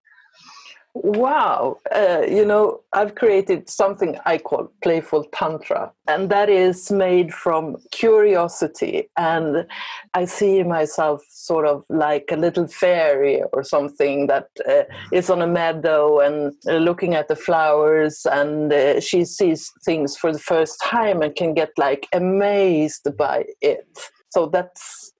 wow. 0.96 1.78
Uh, 1.92 2.24
you 2.28 2.46
know 2.46 2.82
i've 2.94 3.16
created 3.16 3.70
something 3.70 4.18
i 4.26 4.38
call 4.38 4.72
playful 4.82 5.26
tantra 5.34 5.92
and 6.08 6.30
that 6.30 6.50
is 6.50 6.92
made 6.92 7.34
from 7.34 7.76
curiosity. 7.92 9.10
And 9.18 9.68
i 10.14 10.26
see 10.26 10.64
myself 10.64 11.22
sort 11.30 11.68
of 11.68 11.84
like 11.90 12.30
a 12.32 12.38
little 12.38 12.68
fairy 12.68 13.44
or 13.54 13.64
something 13.64 14.28
that 14.28 14.48
uh, 14.68 14.84
is 15.12 15.30
on 15.30 15.42
a 15.42 15.48
meadow 15.48 16.20
and 16.20 16.54
uh, 16.68 16.78
looking 16.78 17.14
at 17.14 17.28
the 17.28 17.36
flowers 17.36 18.26
and 18.32 18.72
uh, 18.72 19.00
she 19.00 19.26
sees 19.26 19.72
things 19.84 20.16
for 20.18 20.32
the 20.32 20.40
first 20.40 20.82
time 20.82 21.22
and 21.22 21.36
can 21.36 21.54
get 21.54 21.72
like 21.78 22.08
amazed 22.14 23.08
by 23.18 23.46
it. 23.62 23.88
So 24.30 24.48
that's 24.48 25.14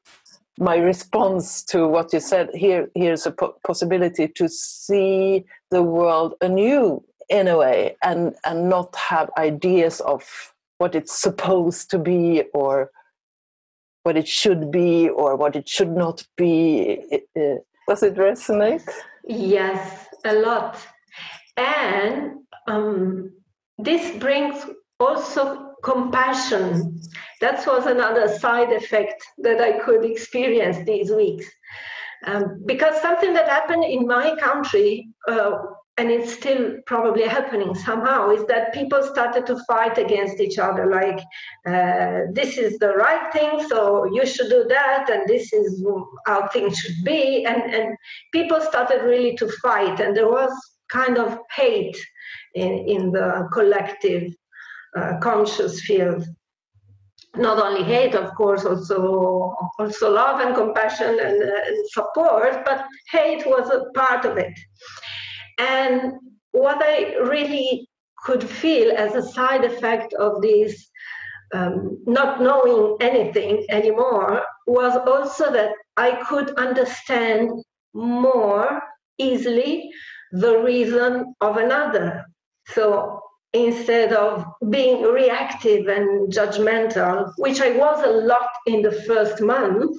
my 0.60 0.78
response 0.78 1.64
to 1.64 1.88
what 1.88 2.14
you 2.14 2.20
said 2.20 2.50
here 2.54 2.90
here's 2.96 3.26
a 3.26 3.32
po- 3.32 3.56
possibility 3.66 4.28
to 4.28 4.48
see 4.48 5.44
the 5.72 5.84
world 5.84 6.34
anew 6.42 7.04
in 7.30 7.48
a 7.48 7.58
way 7.58 7.96
and 8.04 8.36
and 8.46 8.70
not 8.70 8.96
have 8.96 9.30
ideas 9.38 10.00
of 10.02 10.24
what 10.78 10.96
it's 10.96 11.20
supposed 11.20 11.90
to 11.90 11.98
be 11.98 12.44
or 12.54 12.92
what 14.04 14.16
it 14.16 14.28
should 14.28 14.72
be 14.72 15.10
or 15.10 15.36
what 15.36 15.56
it 15.56 15.68
should 15.68 15.90
not 15.90 16.26
be. 16.38 17.02
Does 17.88 18.04
it 18.04 18.16
resonate? 18.16 18.88
Yes 19.28 20.06
a 20.26 20.34
lot. 20.34 20.78
And 21.56 22.40
um, 22.68 23.32
this 23.78 24.18
brings 24.18 24.66
also 25.00 25.75
compassion. 25.86 27.00
That 27.42 27.66
was 27.68 27.86
another 27.86 28.28
side 28.44 28.72
effect 28.74 29.24
that 29.46 29.62
I 29.62 29.72
could 29.84 30.04
experience 30.04 30.78
these 30.86 31.12
weeks. 31.12 31.46
Um, 32.26 32.64
because 32.66 33.00
something 33.02 33.34
that 33.34 33.48
happened 33.48 33.84
in 33.84 34.08
my 34.08 34.36
country, 34.48 35.10
uh, 35.28 35.52
and 35.98 36.10
it's 36.10 36.34
still 36.34 36.64
probably 36.88 37.26
happening 37.38 37.76
somehow, 37.76 38.32
is 38.32 38.44
that 38.48 38.74
people 38.74 39.02
started 39.04 39.46
to 39.46 39.64
fight 39.66 39.98
against 39.98 40.40
each 40.46 40.58
other. 40.58 40.86
Like, 41.02 41.20
uh, 41.74 42.32
this 42.34 42.58
is 42.58 42.80
the 42.80 42.94
right 43.06 43.32
thing, 43.32 43.54
so 43.70 44.06
you 44.06 44.26
should 44.26 44.50
do 44.50 44.66
that, 44.68 45.10
and 45.14 45.22
this 45.28 45.54
is 45.54 45.86
how 46.26 46.48
things 46.48 46.80
should 46.80 47.00
be. 47.06 47.46
And, 47.46 47.62
and 47.78 47.96
people 48.34 48.60
started 48.60 49.04
really 49.04 49.36
to 49.38 49.48
fight, 49.62 50.00
and 50.00 50.18
there 50.18 50.32
was 50.40 50.52
kind 50.90 51.18
of 51.18 51.38
hate 51.56 51.98
in, 52.56 52.72
in 52.94 53.12
the 53.12 53.48
collective 53.54 54.34
conscious 55.22 55.82
field. 55.82 56.26
Not 57.36 57.60
only 57.60 57.84
hate 57.84 58.16
of 58.16 58.34
course 58.36 58.64
also 58.66 59.54
also 59.78 60.10
love 60.10 60.40
and 60.40 60.56
compassion 60.56 61.20
and, 61.20 61.44
uh, 61.44 61.62
and, 61.68 61.90
support 61.90 62.64
but 62.66 62.86
hate 63.12 63.46
was 63.46 63.70
a 63.70 63.92
part 63.94 64.24
of 64.26 64.38
it. 64.38 64.58
And 65.58 66.14
what 66.52 66.80
i 66.82 67.16
really 67.16 67.88
could 68.26 68.44
feel 68.44 68.96
as 68.96 69.14
a 69.16 69.28
side 69.38 69.66
effect 69.66 70.14
of 70.14 70.42
this 70.42 70.90
um, 71.54 71.98
not 72.06 72.42
knowing 72.42 72.96
anything 73.02 73.66
anymore 73.70 74.42
was 74.66 74.96
also 75.14 75.52
that 75.52 75.72
i 75.98 76.12
could 76.28 76.50
understand 76.58 77.52
more 77.94 78.82
easily 79.18 79.92
the 80.32 80.60
reason 80.60 81.34
of 81.42 81.58
another. 81.58 82.26
So 82.68 83.22
instead 83.56 84.12
of 84.12 84.46
being 84.70 85.02
reactive 85.02 85.88
and 85.88 86.32
judgmental, 86.32 87.32
which 87.38 87.62
I 87.62 87.72
was 87.72 88.04
a 88.04 88.10
lot 88.10 88.50
in 88.68 88.82
the 88.82 88.92
first 88.92 89.42
month, 89.42 89.96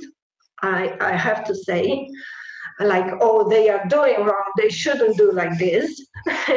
I, 0.63 0.97
I 1.01 1.17
have 1.17 1.45
to 1.47 1.55
say, 1.55 2.09
like, 2.81 3.11
oh, 3.21 3.49
they 3.49 3.71
are 3.71 3.87
doing 3.89 4.25
wrong, 4.25 4.53
they 4.59 4.69
shouldn't 4.69 5.17
do 5.17 5.33
like 5.33 5.59
this. 5.59 6.07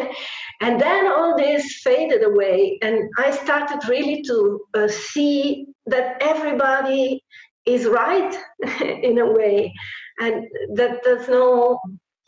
and 0.62 0.80
then 0.80 1.08
all 1.08 1.38
this 1.38 1.82
faded 1.82 2.24
away, 2.24 2.78
and 2.82 3.10
I 3.18 3.32
started 3.32 3.88
really 3.88 4.22
to 4.24 4.60
uh, 4.74 4.88
see 4.90 5.68
that 5.86 6.18
everybody 6.22 7.24
is 7.66 7.86
right 7.86 8.36
in 8.82 9.20
a 9.20 9.32
way, 9.32 9.74
and 10.20 10.46
that 10.76 11.00
there's 11.04 11.30
no 11.30 11.80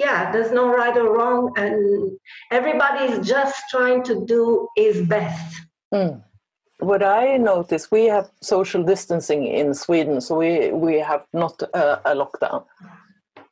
yeah, 0.05 0.31
there's 0.31 0.51
no 0.51 0.65
right 0.79 0.95
or 1.01 1.09
wrong, 1.17 1.41
and 1.63 1.75
everybody's 2.59 3.17
just 3.35 3.57
trying 3.73 4.01
to 4.09 4.13
do 4.33 4.43
his 4.75 4.95
best. 5.13 5.49
Mm. 5.93 6.23
What 6.79 7.03
I 7.03 7.37
notice, 7.37 7.83
we 7.91 8.03
have 8.15 8.27
social 8.41 8.83
distancing 8.83 9.41
in 9.45 9.67
Sweden, 9.85 10.19
so 10.25 10.31
we, 10.43 10.71
we 10.71 10.95
have 11.11 11.23
not 11.33 11.55
a, 11.61 12.11
a 12.11 12.13
lockdown. 12.21 12.61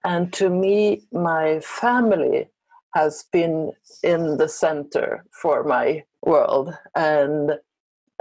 And 0.03 0.33
to 0.39 0.49
me, 0.49 0.77
my 1.11 1.59
family 1.59 2.49
has 2.95 3.25
been 3.31 3.71
in 4.01 4.37
the 4.37 4.49
center 4.49 5.07
for 5.41 5.63
my 5.63 6.03
world. 6.31 6.67
And 6.95 7.51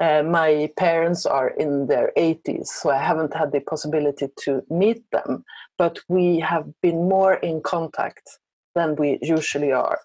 uh, 0.00 0.22
my 0.22 0.70
parents 0.76 1.26
are 1.26 1.48
in 1.48 1.86
their 1.88 2.12
80s, 2.16 2.68
so 2.68 2.90
I 2.90 2.98
haven't 2.98 3.34
had 3.34 3.52
the 3.52 3.60
possibility 3.60 4.28
to 4.44 4.62
meet 4.70 5.02
them, 5.10 5.44
but 5.76 5.98
we 6.08 6.38
have 6.40 6.66
been 6.82 7.08
more 7.08 7.34
in 7.34 7.62
contact 7.62 8.38
than 8.74 8.94
we 8.94 9.18
usually 9.22 9.72
are. 9.72 9.98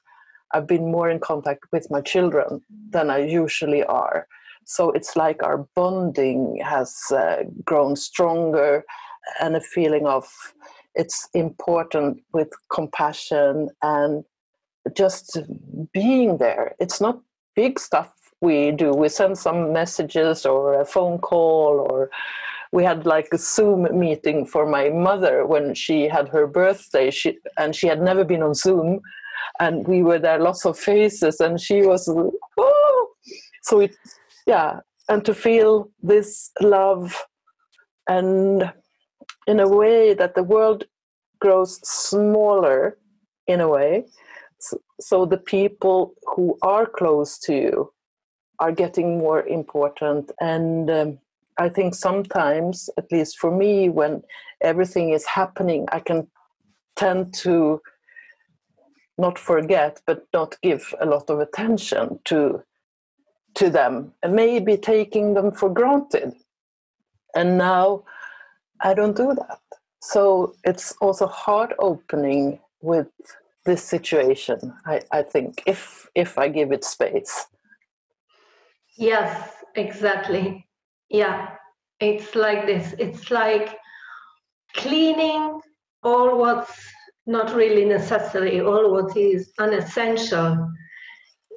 I've 0.52 0.68
been 0.68 0.92
more 0.92 1.10
in 1.10 1.20
contact 1.20 1.66
with 1.72 1.90
my 1.92 2.02
children 2.02 2.62
than 2.90 3.10
I 3.10 3.20
usually 3.20 3.84
are. 3.84 4.28
So 4.66 4.92
it's 4.92 5.16
like 5.16 5.44
our 5.44 5.68
bonding 5.76 6.62
has 6.64 6.96
uh, 7.12 7.44
grown 7.66 7.96
stronger 7.96 8.84
and 9.42 9.56
a 9.56 9.62
feeling 9.62 10.08
of 10.08 10.28
it's 10.96 11.28
important 11.34 12.22
with 12.34 12.50
compassion 12.72 13.70
and 13.82 14.24
just 14.96 15.38
being 15.92 16.38
there. 16.38 16.76
It's 16.80 17.02
not 17.02 17.20
big 17.56 17.80
stuff 17.80 18.12
we 18.44 18.72
do. 18.72 18.92
We 18.92 19.08
send 19.08 19.38
some 19.38 19.72
messages 19.72 20.46
or 20.46 20.82
a 20.82 20.86
phone 20.86 21.18
call, 21.18 21.88
or 21.90 22.12
we 22.74 22.84
had 22.84 23.06
like 23.06 23.30
a 23.32 23.38
Zoom 23.38 23.88
meeting 23.98 24.46
for 24.46 24.66
my 24.66 24.90
mother 24.90 25.46
when 25.46 25.74
she 25.74 26.10
had 26.10 26.28
her 26.30 26.46
birthday. 26.46 27.10
She 27.10 27.40
and 27.58 27.74
she 27.74 27.88
had 27.88 28.02
never 28.02 28.26
been 28.26 28.44
on 28.44 28.54
Zoom, 28.54 29.00
and 29.62 29.88
we 29.88 30.04
were 30.04 30.20
there, 30.20 30.40
lots 30.40 30.66
of 30.66 30.78
faces, 30.78 31.40
and 31.40 31.60
she 31.60 31.84
was 31.84 32.10
oh, 32.58 33.08
so 33.62 33.80
it, 33.80 33.96
yeah, 34.46 34.80
and 35.08 35.24
to 35.24 35.34
feel 35.34 35.90
this 36.02 36.52
love, 36.60 37.26
and 38.10 38.74
in 39.48 39.60
a 39.62 39.70
way 39.70 40.14
that 40.14 40.36
the 40.36 40.44
world 40.44 40.84
grows 41.40 41.80
smaller, 41.88 42.98
in 43.48 43.62
a 43.62 43.70
way. 43.70 44.06
so 45.00 45.26
the 45.26 45.44
people 45.58 46.14
who 46.36 46.58
are 46.62 46.86
close 46.86 47.38
to 47.38 47.54
you 47.54 47.93
are 48.64 48.72
getting 48.84 49.18
more 49.18 49.42
important. 49.60 50.32
And 50.40 50.90
um, 50.90 51.10
i 51.58 51.70
think 51.70 51.96
sometimes 51.96 52.90
at 52.98 53.12
least 53.12 53.38
for 53.38 53.52
me 53.52 53.90
when 53.90 54.22
everything 54.62 55.10
is 55.12 55.26
happening 55.26 55.86
i 55.92 56.00
can 56.00 56.28
tend 56.96 57.34
to 57.34 57.82
not 59.18 59.38
forget 59.38 60.02
but 60.08 60.26
not 60.34 60.56
give 60.62 60.94
a 61.02 61.06
lot 61.06 61.30
of 61.30 61.40
attention 61.40 62.20
to 62.26 62.64
to 63.56 63.70
them 63.70 64.12
and 64.24 64.34
maybe 64.34 64.76
taking 64.76 65.36
them 65.36 65.52
for 65.52 65.70
granted. 65.70 66.34
And 67.36 67.58
now 67.58 68.04
i 68.82 68.94
don't 68.94 69.16
do 69.16 69.36
that. 69.36 69.60
So 70.02 70.56
it's 70.64 70.92
also 71.02 71.28
heart 71.28 71.74
opening 71.80 72.60
with 72.82 73.08
this 73.66 73.84
situation 73.84 74.74
I, 74.86 75.02
I 75.12 75.22
think 75.22 75.64
if 75.66 76.10
if 76.16 76.38
i 76.38 76.48
give 76.50 76.72
it 76.72 76.84
space 76.84 77.48
Yes, 78.98 79.52
exactly. 79.76 80.68
Yeah, 81.10 81.50
it's 82.00 82.36
like 82.36 82.66
this. 82.66 82.94
It's 83.00 83.32
like 83.32 83.78
cleaning 84.76 85.62
all 86.04 86.38
what's 86.38 86.80
not 87.26 87.56
really 87.56 87.86
necessary. 87.86 88.62
All 88.62 88.92
what 88.92 89.16
is 89.16 89.54
unessential, 89.60 90.70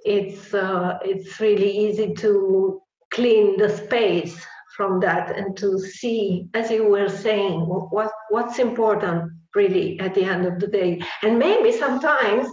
it's 0.04 0.54
uh, 0.54 0.98
it's 1.02 1.40
really 1.40 1.70
easy 1.70 2.14
to 2.14 2.80
clean 3.10 3.56
the 3.56 3.68
space 3.68 4.46
from 4.76 5.00
that 5.00 5.36
and 5.36 5.56
to 5.56 5.78
see, 5.78 6.48
as 6.54 6.70
you 6.70 6.86
were 6.86 7.08
saying, 7.08 7.60
what 7.60 8.12
what's 8.30 8.58
important 8.58 9.32
really 9.54 9.98
at 10.00 10.14
the 10.14 10.22
end 10.22 10.46
of 10.46 10.60
the 10.60 10.66
day. 10.66 11.00
And 11.22 11.38
maybe 11.38 11.72
sometimes 11.72 12.46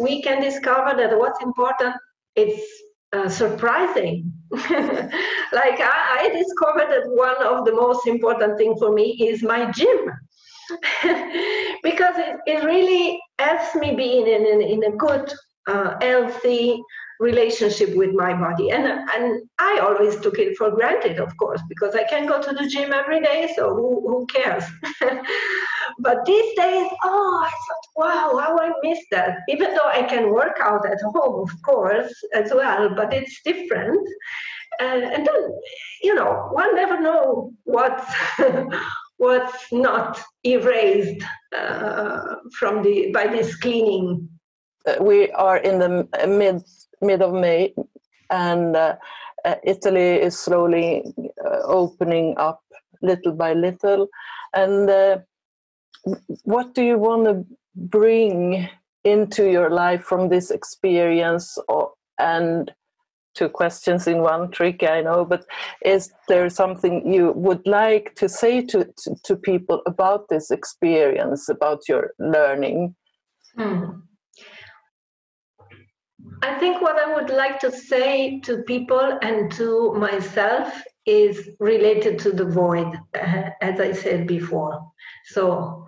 we 0.00 0.20
can 0.22 0.42
discover 0.42 0.96
that 0.96 1.16
what's 1.16 1.40
important 1.42 1.94
is 2.34 2.60
uh, 3.12 3.28
surprising. 3.28 4.32
like 4.50 5.80
I, 5.80 6.18
I, 6.20 6.30
discovered 6.32 6.90
that 6.90 7.02
one 7.06 7.40
of 7.46 7.64
the 7.64 7.72
most 7.72 8.06
important 8.06 8.58
thing 8.58 8.74
for 8.78 8.92
me 8.92 9.16
is 9.20 9.42
my 9.42 9.70
gym. 9.70 10.10
because 11.82 12.14
it, 12.18 12.36
it 12.46 12.64
really 12.64 13.18
helps 13.38 13.74
me 13.74 13.94
be 13.94 14.18
in, 14.18 14.46
in, 14.46 14.60
in 14.60 14.84
a 14.84 14.96
good, 14.96 15.32
uh, 15.66 15.94
healthy, 16.00 16.82
relationship 17.20 17.94
with 17.94 18.12
my 18.14 18.32
body. 18.32 18.70
And 18.70 18.86
and 18.86 19.42
i 19.58 19.78
always 19.82 20.18
took 20.20 20.38
it 20.38 20.56
for 20.56 20.70
granted 20.70 21.20
of 21.20 21.36
course 21.36 21.62
because 21.68 21.94
i 21.94 22.04
can 22.04 22.26
go 22.26 22.40
to 22.40 22.52
the 22.52 22.66
gym 22.66 22.92
every 22.92 23.20
day 23.20 23.52
so 23.54 23.74
who, 23.74 23.88
who 24.08 24.26
cares? 24.26 24.64
But 25.98 26.24
these 26.24 26.50
days 26.56 26.88
oh 27.04 27.46
i 27.48 27.52
thought 27.64 27.86
wow 28.02 28.38
how 28.42 28.58
i 28.58 28.72
miss 28.82 29.00
that. 29.10 29.32
Even 29.48 29.74
though 29.74 29.90
i 30.00 30.02
can 30.02 30.32
work 30.32 30.56
out 30.60 30.84
at 30.90 31.00
home 31.14 31.42
of 31.46 31.52
course 31.62 32.12
as 32.34 32.52
well 32.54 32.94
but 32.96 33.12
it's 33.12 33.40
different. 33.44 34.06
And, 34.80 35.02
and 35.02 35.26
then 35.26 35.42
you 36.02 36.14
know 36.14 36.48
one 36.52 36.74
never 36.74 36.98
know 36.98 37.52
what's 37.64 38.10
what's 39.18 39.70
not 39.70 40.18
erased 40.44 41.22
uh, 41.54 42.36
from 42.58 42.82
the 42.82 43.10
by 43.12 43.26
this 43.26 43.56
cleaning 43.56 44.29
we 45.00 45.30
are 45.32 45.58
in 45.58 45.78
the 45.78 46.08
mid 46.26 46.62
mid 47.00 47.22
of 47.22 47.32
May, 47.32 47.74
and 48.30 48.76
uh, 48.76 48.96
uh, 49.44 49.54
Italy 49.64 50.20
is 50.20 50.38
slowly 50.38 51.04
uh, 51.44 51.60
opening 51.64 52.34
up 52.36 52.62
little 53.02 53.32
by 53.32 53.54
little. 53.54 54.08
And 54.54 54.90
uh, 54.90 55.18
what 56.44 56.74
do 56.74 56.82
you 56.82 56.98
want 56.98 57.24
to 57.24 57.46
bring 57.74 58.68
into 59.04 59.50
your 59.50 59.70
life 59.70 60.02
from 60.02 60.28
this 60.28 60.50
experience? 60.50 61.56
Or, 61.68 61.92
and 62.18 62.70
two 63.34 63.48
questions 63.48 64.06
in 64.06 64.22
one 64.22 64.50
trick, 64.50 64.82
I 64.82 65.00
know, 65.00 65.24
but 65.24 65.46
is 65.84 66.12
there 66.28 66.50
something 66.50 67.10
you 67.10 67.32
would 67.32 67.66
like 67.66 68.14
to 68.16 68.28
say 68.28 68.60
to, 68.66 68.84
to, 68.84 69.14
to 69.24 69.36
people 69.36 69.82
about 69.86 70.28
this 70.28 70.50
experience, 70.50 71.48
about 71.48 71.88
your 71.88 72.12
learning? 72.18 72.94
Hmm. 73.56 74.00
I 76.42 76.58
think 76.58 76.80
what 76.80 76.96
I 76.96 77.14
would 77.14 77.30
like 77.30 77.60
to 77.60 77.70
say 77.70 78.40
to 78.40 78.62
people 78.62 79.18
and 79.22 79.52
to 79.52 79.92
myself 79.94 80.82
is 81.06 81.50
related 81.58 82.18
to 82.20 82.32
the 82.32 82.44
void, 82.44 82.94
uh, 83.14 83.50
as 83.60 83.80
I 83.80 83.92
said 83.92 84.26
before. 84.26 84.80
So 85.26 85.86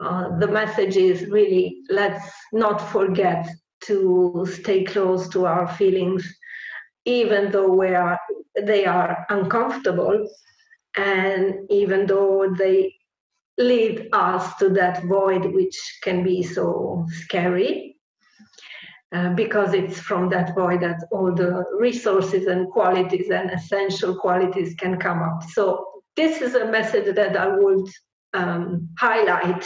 uh, 0.00 0.38
the 0.38 0.46
message 0.46 0.96
is 0.96 1.28
really 1.28 1.82
let's 1.90 2.24
not 2.52 2.78
forget 2.78 3.48
to 3.86 4.46
stay 4.50 4.84
close 4.84 5.28
to 5.30 5.46
our 5.46 5.66
feelings, 5.66 6.26
even 7.04 7.50
though 7.50 7.72
we 7.72 7.88
are, 7.88 8.18
they 8.62 8.84
are 8.86 9.26
uncomfortable 9.30 10.28
and 10.96 11.70
even 11.70 12.06
though 12.06 12.52
they 12.56 12.94
lead 13.56 14.08
us 14.12 14.56
to 14.56 14.68
that 14.70 15.04
void, 15.04 15.44
which 15.46 15.98
can 16.02 16.22
be 16.22 16.42
so 16.42 17.04
scary 17.10 17.97
uh, 19.12 19.30
because 19.34 19.72
it's 19.72 19.98
from 19.98 20.28
that 20.28 20.54
void 20.54 20.82
that 20.82 21.02
all 21.10 21.34
the 21.34 21.64
resources 21.78 22.46
and 22.46 22.68
qualities 22.70 23.30
and 23.30 23.50
essential 23.50 24.14
qualities 24.14 24.74
can 24.74 24.98
come 24.98 25.22
up. 25.22 25.42
So 25.50 26.02
this 26.14 26.42
is 26.42 26.54
a 26.54 26.66
message 26.66 27.14
that 27.14 27.36
I 27.36 27.48
would 27.48 27.88
um, 28.34 28.88
highlight, 28.98 29.64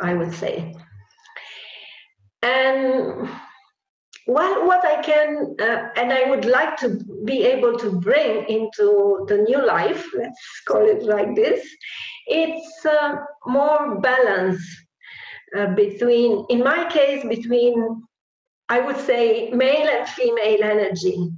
I 0.00 0.14
would 0.14 0.32
say. 0.32 0.74
And 2.42 3.28
well, 4.26 4.66
what 4.66 4.84
I 4.84 5.02
can 5.02 5.54
uh, 5.60 5.88
and 5.96 6.12
I 6.12 6.30
would 6.30 6.46
like 6.46 6.76
to 6.78 6.98
be 7.24 7.42
able 7.44 7.78
to 7.78 8.00
bring 8.00 8.48
into 8.48 9.26
the 9.28 9.38
new 9.38 9.64
life, 9.64 10.06
let's 10.16 10.40
call 10.66 10.88
it 10.88 11.02
like 11.02 11.34
this, 11.36 11.66
it's 12.26 12.86
uh, 12.86 13.16
more 13.46 14.00
balance 14.00 14.62
uh, 15.56 15.74
between, 15.74 16.46
in 16.48 16.60
my 16.60 16.88
case, 16.88 17.22
between 17.26 18.02
I 18.68 18.80
would 18.80 18.98
say 18.98 19.50
male 19.50 19.88
and 19.88 20.08
female 20.08 20.62
energy 20.62 21.30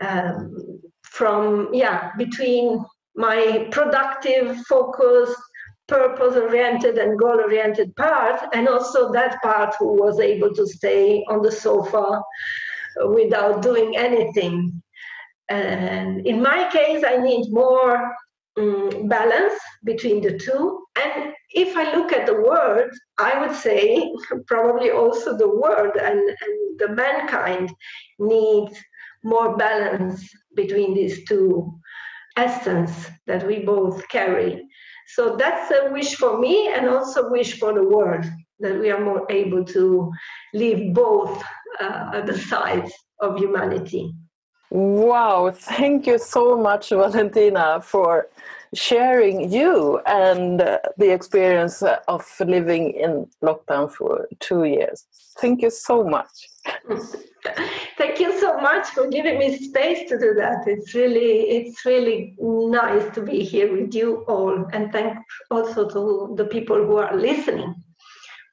um, 0.00 0.80
from, 1.02 1.70
yeah, 1.72 2.12
between 2.16 2.84
my 3.16 3.68
productive, 3.70 4.56
focused, 4.66 5.36
purpose 5.88 6.36
oriented, 6.36 6.98
and 6.98 7.18
goal 7.18 7.40
oriented 7.40 7.94
part, 7.96 8.40
and 8.54 8.68
also 8.68 9.12
that 9.12 9.42
part 9.42 9.74
who 9.78 10.00
was 10.00 10.20
able 10.20 10.54
to 10.54 10.66
stay 10.66 11.24
on 11.28 11.42
the 11.42 11.50
sofa 11.50 12.22
without 13.08 13.62
doing 13.62 13.96
anything. 13.96 14.80
And 15.48 16.24
in 16.26 16.40
my 16.40 16.70
case, 16.70 17.02
I 17.04 17.16
need 17.16 17.50
more 17.50 18.14
um, 18.58 19.08
balance 19.08 19.54
between 19.84 20.20
the 20.20 20.38
two. 20.38 20.84
And 21.02 21.32
if 21.50 21.76
I 21.76 21.94
look 21.96 22.12
at 22.12 22.26
the 22.26 22.34
world, 22.34 22.90
I 23.18 23.40
would 23.40 23.56
say 23.56 24.12
probably 24.46 24.90
also 24.90 25.36
the 25.36 25.48
world 25.48 25.96
and, 25.96 26.18
and 26.18 26.78
the 26.78 26.88
mankind 26.88 27.70
needs 28.18 28.76
more 29.22 29.56
balance 29.56 30.28
between 30.54 30.94
these 30.94 31.24
two 31.26 31.78
essence 32.36 33.10
that 33.26 33.46
we 33.46 33.60
both 33.60 34.06
carry. 34.08 34.62
So 35.08 35.36
that's 35.36 35.70
a 35.70 35.90
wish 35.90 36.14
for 36.14 36.38
me 36.38 36.68
and 36.68 36.88
also 36.88 37.30
wish 37.30 37.58
for 37.58 37.72
the 37.74 37.84
world 37.84 38.24
that 38.60 38.78
we 38.78 38.90
are 38.90 39.04
more 39.04 39.26
able 39.30 39.64
to 39.64 40.10
live 40.54 40.94
both 40.94 41.42
uh, 41.80 42.20
the 42.22 42.38
sides 42.38 42.92
of 43.20 43.38
humanity. 43.38 44.12
Wow, 44.70 45.50
thank 45.52 46.06
you 46.06 46.18
so 46.18 46.56
much, 46.56 46.90
Valentina, 46.90 47.80
for 47.82 48.28
sharing 48.72 49.52
you 49.52 50.00
and 50.06 50.60
uh, 50.60 50.78
the 50.96 51.12
experience 51.12 51.82
of 51.82 52.24
living 52.38 52.92
in 52.92 53.26
lockdown 53.42 53.90
for 53.90 54.28
two 54.38 54.62
years. 54.64 55.06
Thank 55.40 55.62
you 55.62 55.70
so 55.70 56.04
much. 56.04 56.48
Thank 57.98 58.20
you 58.20 58.38
so 58.38 58.58
much 58.58 58.86
for 58.88 59.08
giving 59.08 59.38
me 59.38 59.56
space 59.56 60.08
to 60.10 60.18
do 60.18 60.34
that. 60.34 60.66
It's 60.66 60.94
really, 60.94 61.48
it's 61.48 61.84
really 61.86 62.36
nice 62.38 63.12
to 63.14 63.22
be 63.22 63.42
here 63.42 63.72
with 63.72 63.94
you 63.94 64.24
all, 64.28 64.66
and 64.72 64.92
thank 64.92 65.16
also 65.50 65.88
to 65.88 66.34
the 66.36 66.44
people 66.44 66.76
who 66.76 66.96
are 66.98 67.16
listening 67.16 67.74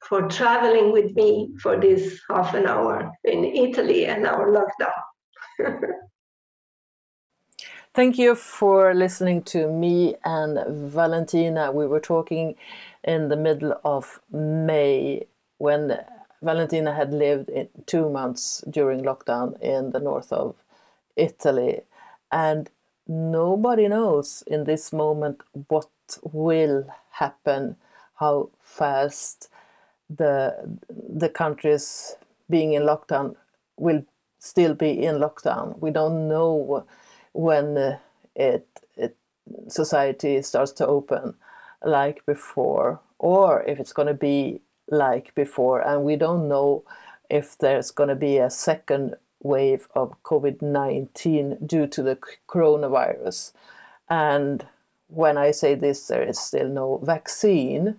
for 0.08 0.26
traveling 0.28 0.90
with 0.90 1.14
me 1.14 1.50
for 1.60 1.78
this 1.78 2.18
half 2.30 2.54
an 2.54 2.66
hour 2.66 3.10
in 3.24 3.44
Italy 3.44 4.06
and 4.06 4.26
our 4.26 4.48
lockdown. 4.48 5.90
Thank 7.98 8.16
you 8.16 8.36
for 8.36 8.94
listening 8.94 9.42
to 9.46 9.66
me 9.66 10.14
and 10.24 10.56
Valentina. 10.88 11.72
We 11.72 11.84
were 11.84 11.98
talking 11.98 12.54
in 13.02 13.26
the 13.26 13.34
middle 13.34 13.74
of 13.84 14.20
May 14.30 15.26
when 15.56 15.98
Valentina 16.40 16.94
had 16.94 17.12
lived 17.12 17.50
two 17.86 18.08
months 18.08 18.62
during 18.70 19.02
lockdown 19.02 19.60
in 19.60 19.90
the 19.90 19.98
north 19.98 20.32
of 20.32 20.54
Italy. 21.16 21.80
And 22.30 22.70
nobody 23.08 23.88
knows 23.88 24.44
in 24.46 24.62
this 24.62 24.92
moment 24.92 25.40
what 25.66 25.90
will 26.22 26.86
happen, 27.10 27.74
how 28.20 28.50
fast 28.60 29.48
the 30.08 30.78
the 30.88 31.28
countries 31.28 32.14
being 32.48 32.74
in 32.74 32.82
lockdown 32.82 33.34
will 33.76 34.04
still 34.38 34.74
be 34.74 35.04
in 35.04 35.16
lockdown. 35.16 35.76
We 35.80 35.90
don't 35.90 36.28
know 36.28 36.86
when 37.38 37.78
uh, 37.78 37.98
it, 38.34 38.66
it 38.96 39.16
society 39.68 40.42
starts 40.42 40.72
to 40.72 40.84
open 40.84 41.34
like 41.84 42.26
before 42.26 43.00
or 43.20 43.62
if 43.62 43.78
it's 43.78 43.92
going 43.92 44.08
to 44.08 44.20
be 44.30 44.60
like 44.88 45.32
before 45.36 45.80
and 45.80 46.02
we 46.02 46.16
don't 46.16 46.48
know 46.48 46.82
if 47.30 47.56
there's 47.58 47.92
going 47.92 48.08
to 48.08 48.16
be 48.16 48.38
a 48.38 48.50
second 48.50 49.14
wave 49.40 49.86
of 49.94 50.20
covid-19 50.24 51.64
due 51.64 51.86
to 51.86 52.02
the 52.02 52.18
coronavirus. 52.48 53.52
And 54.08 54.66
when 55.06 55.38
i 55.38 55.52
say 55.52 55.76
this 55.76 56.08
there 56.08 56.24
is 56.24 56.38
still 56.40 56.68
no 56.68 57.00
vaccine 57.04 57.98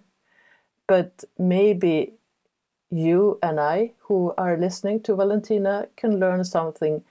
but 0.86 1.24
maybe 1.38 2.14
you 2.92 3.40
and 3.42 3.60
i 3.60 3.92
who 4.02 4.34
are 4.38 4.58
listening 4.58 5.02
to 5.02 5.16
valentina 5.16 5.88
can 5.96 6.20
learn 6.20 6.44
something 6.44 7.04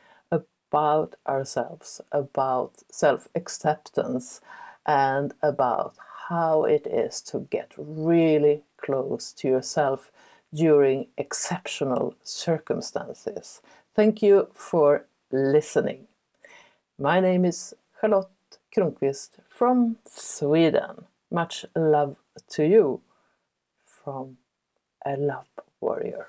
about 0.71 1.17
ourselves, 1.27 2.01
about 2.13 2.73
self 2.91 3.29
acceptance, 3.35 4.41
and 4.87 5.35
about 5.43 5.95
how 6.29 6.65
it 6.65 6.87
is 6.87 7.21
to 7.23 7.47
get 7.51 7.73
really 7.77 8.63
close 8.77 9.33
to 9.33 9.49
yourself 9.49 10.11
during 10.55 11.07
exceptional 11.17 12.15
circumstances. 12.23 13.61
Thank 13.95 14.23
you 14.23 14.49
for 14.55 15.07
listening. 15.31 16.07
My 16.99 17.21
name 17.21 17.45
is 17.45 17.75
Charlotte 18.01 18.29
Kronqvist 18.75 19.31
from 19.49 19.97
Sweden. 20.05 21.07
Much 21.31 21.65
love 21.77 22.17
to 22.51 22.65
you 22.65 23.01
from 23.87 24.39
a 25.05 25.17
love 25.17 25.49
warrior. 25.81 26.29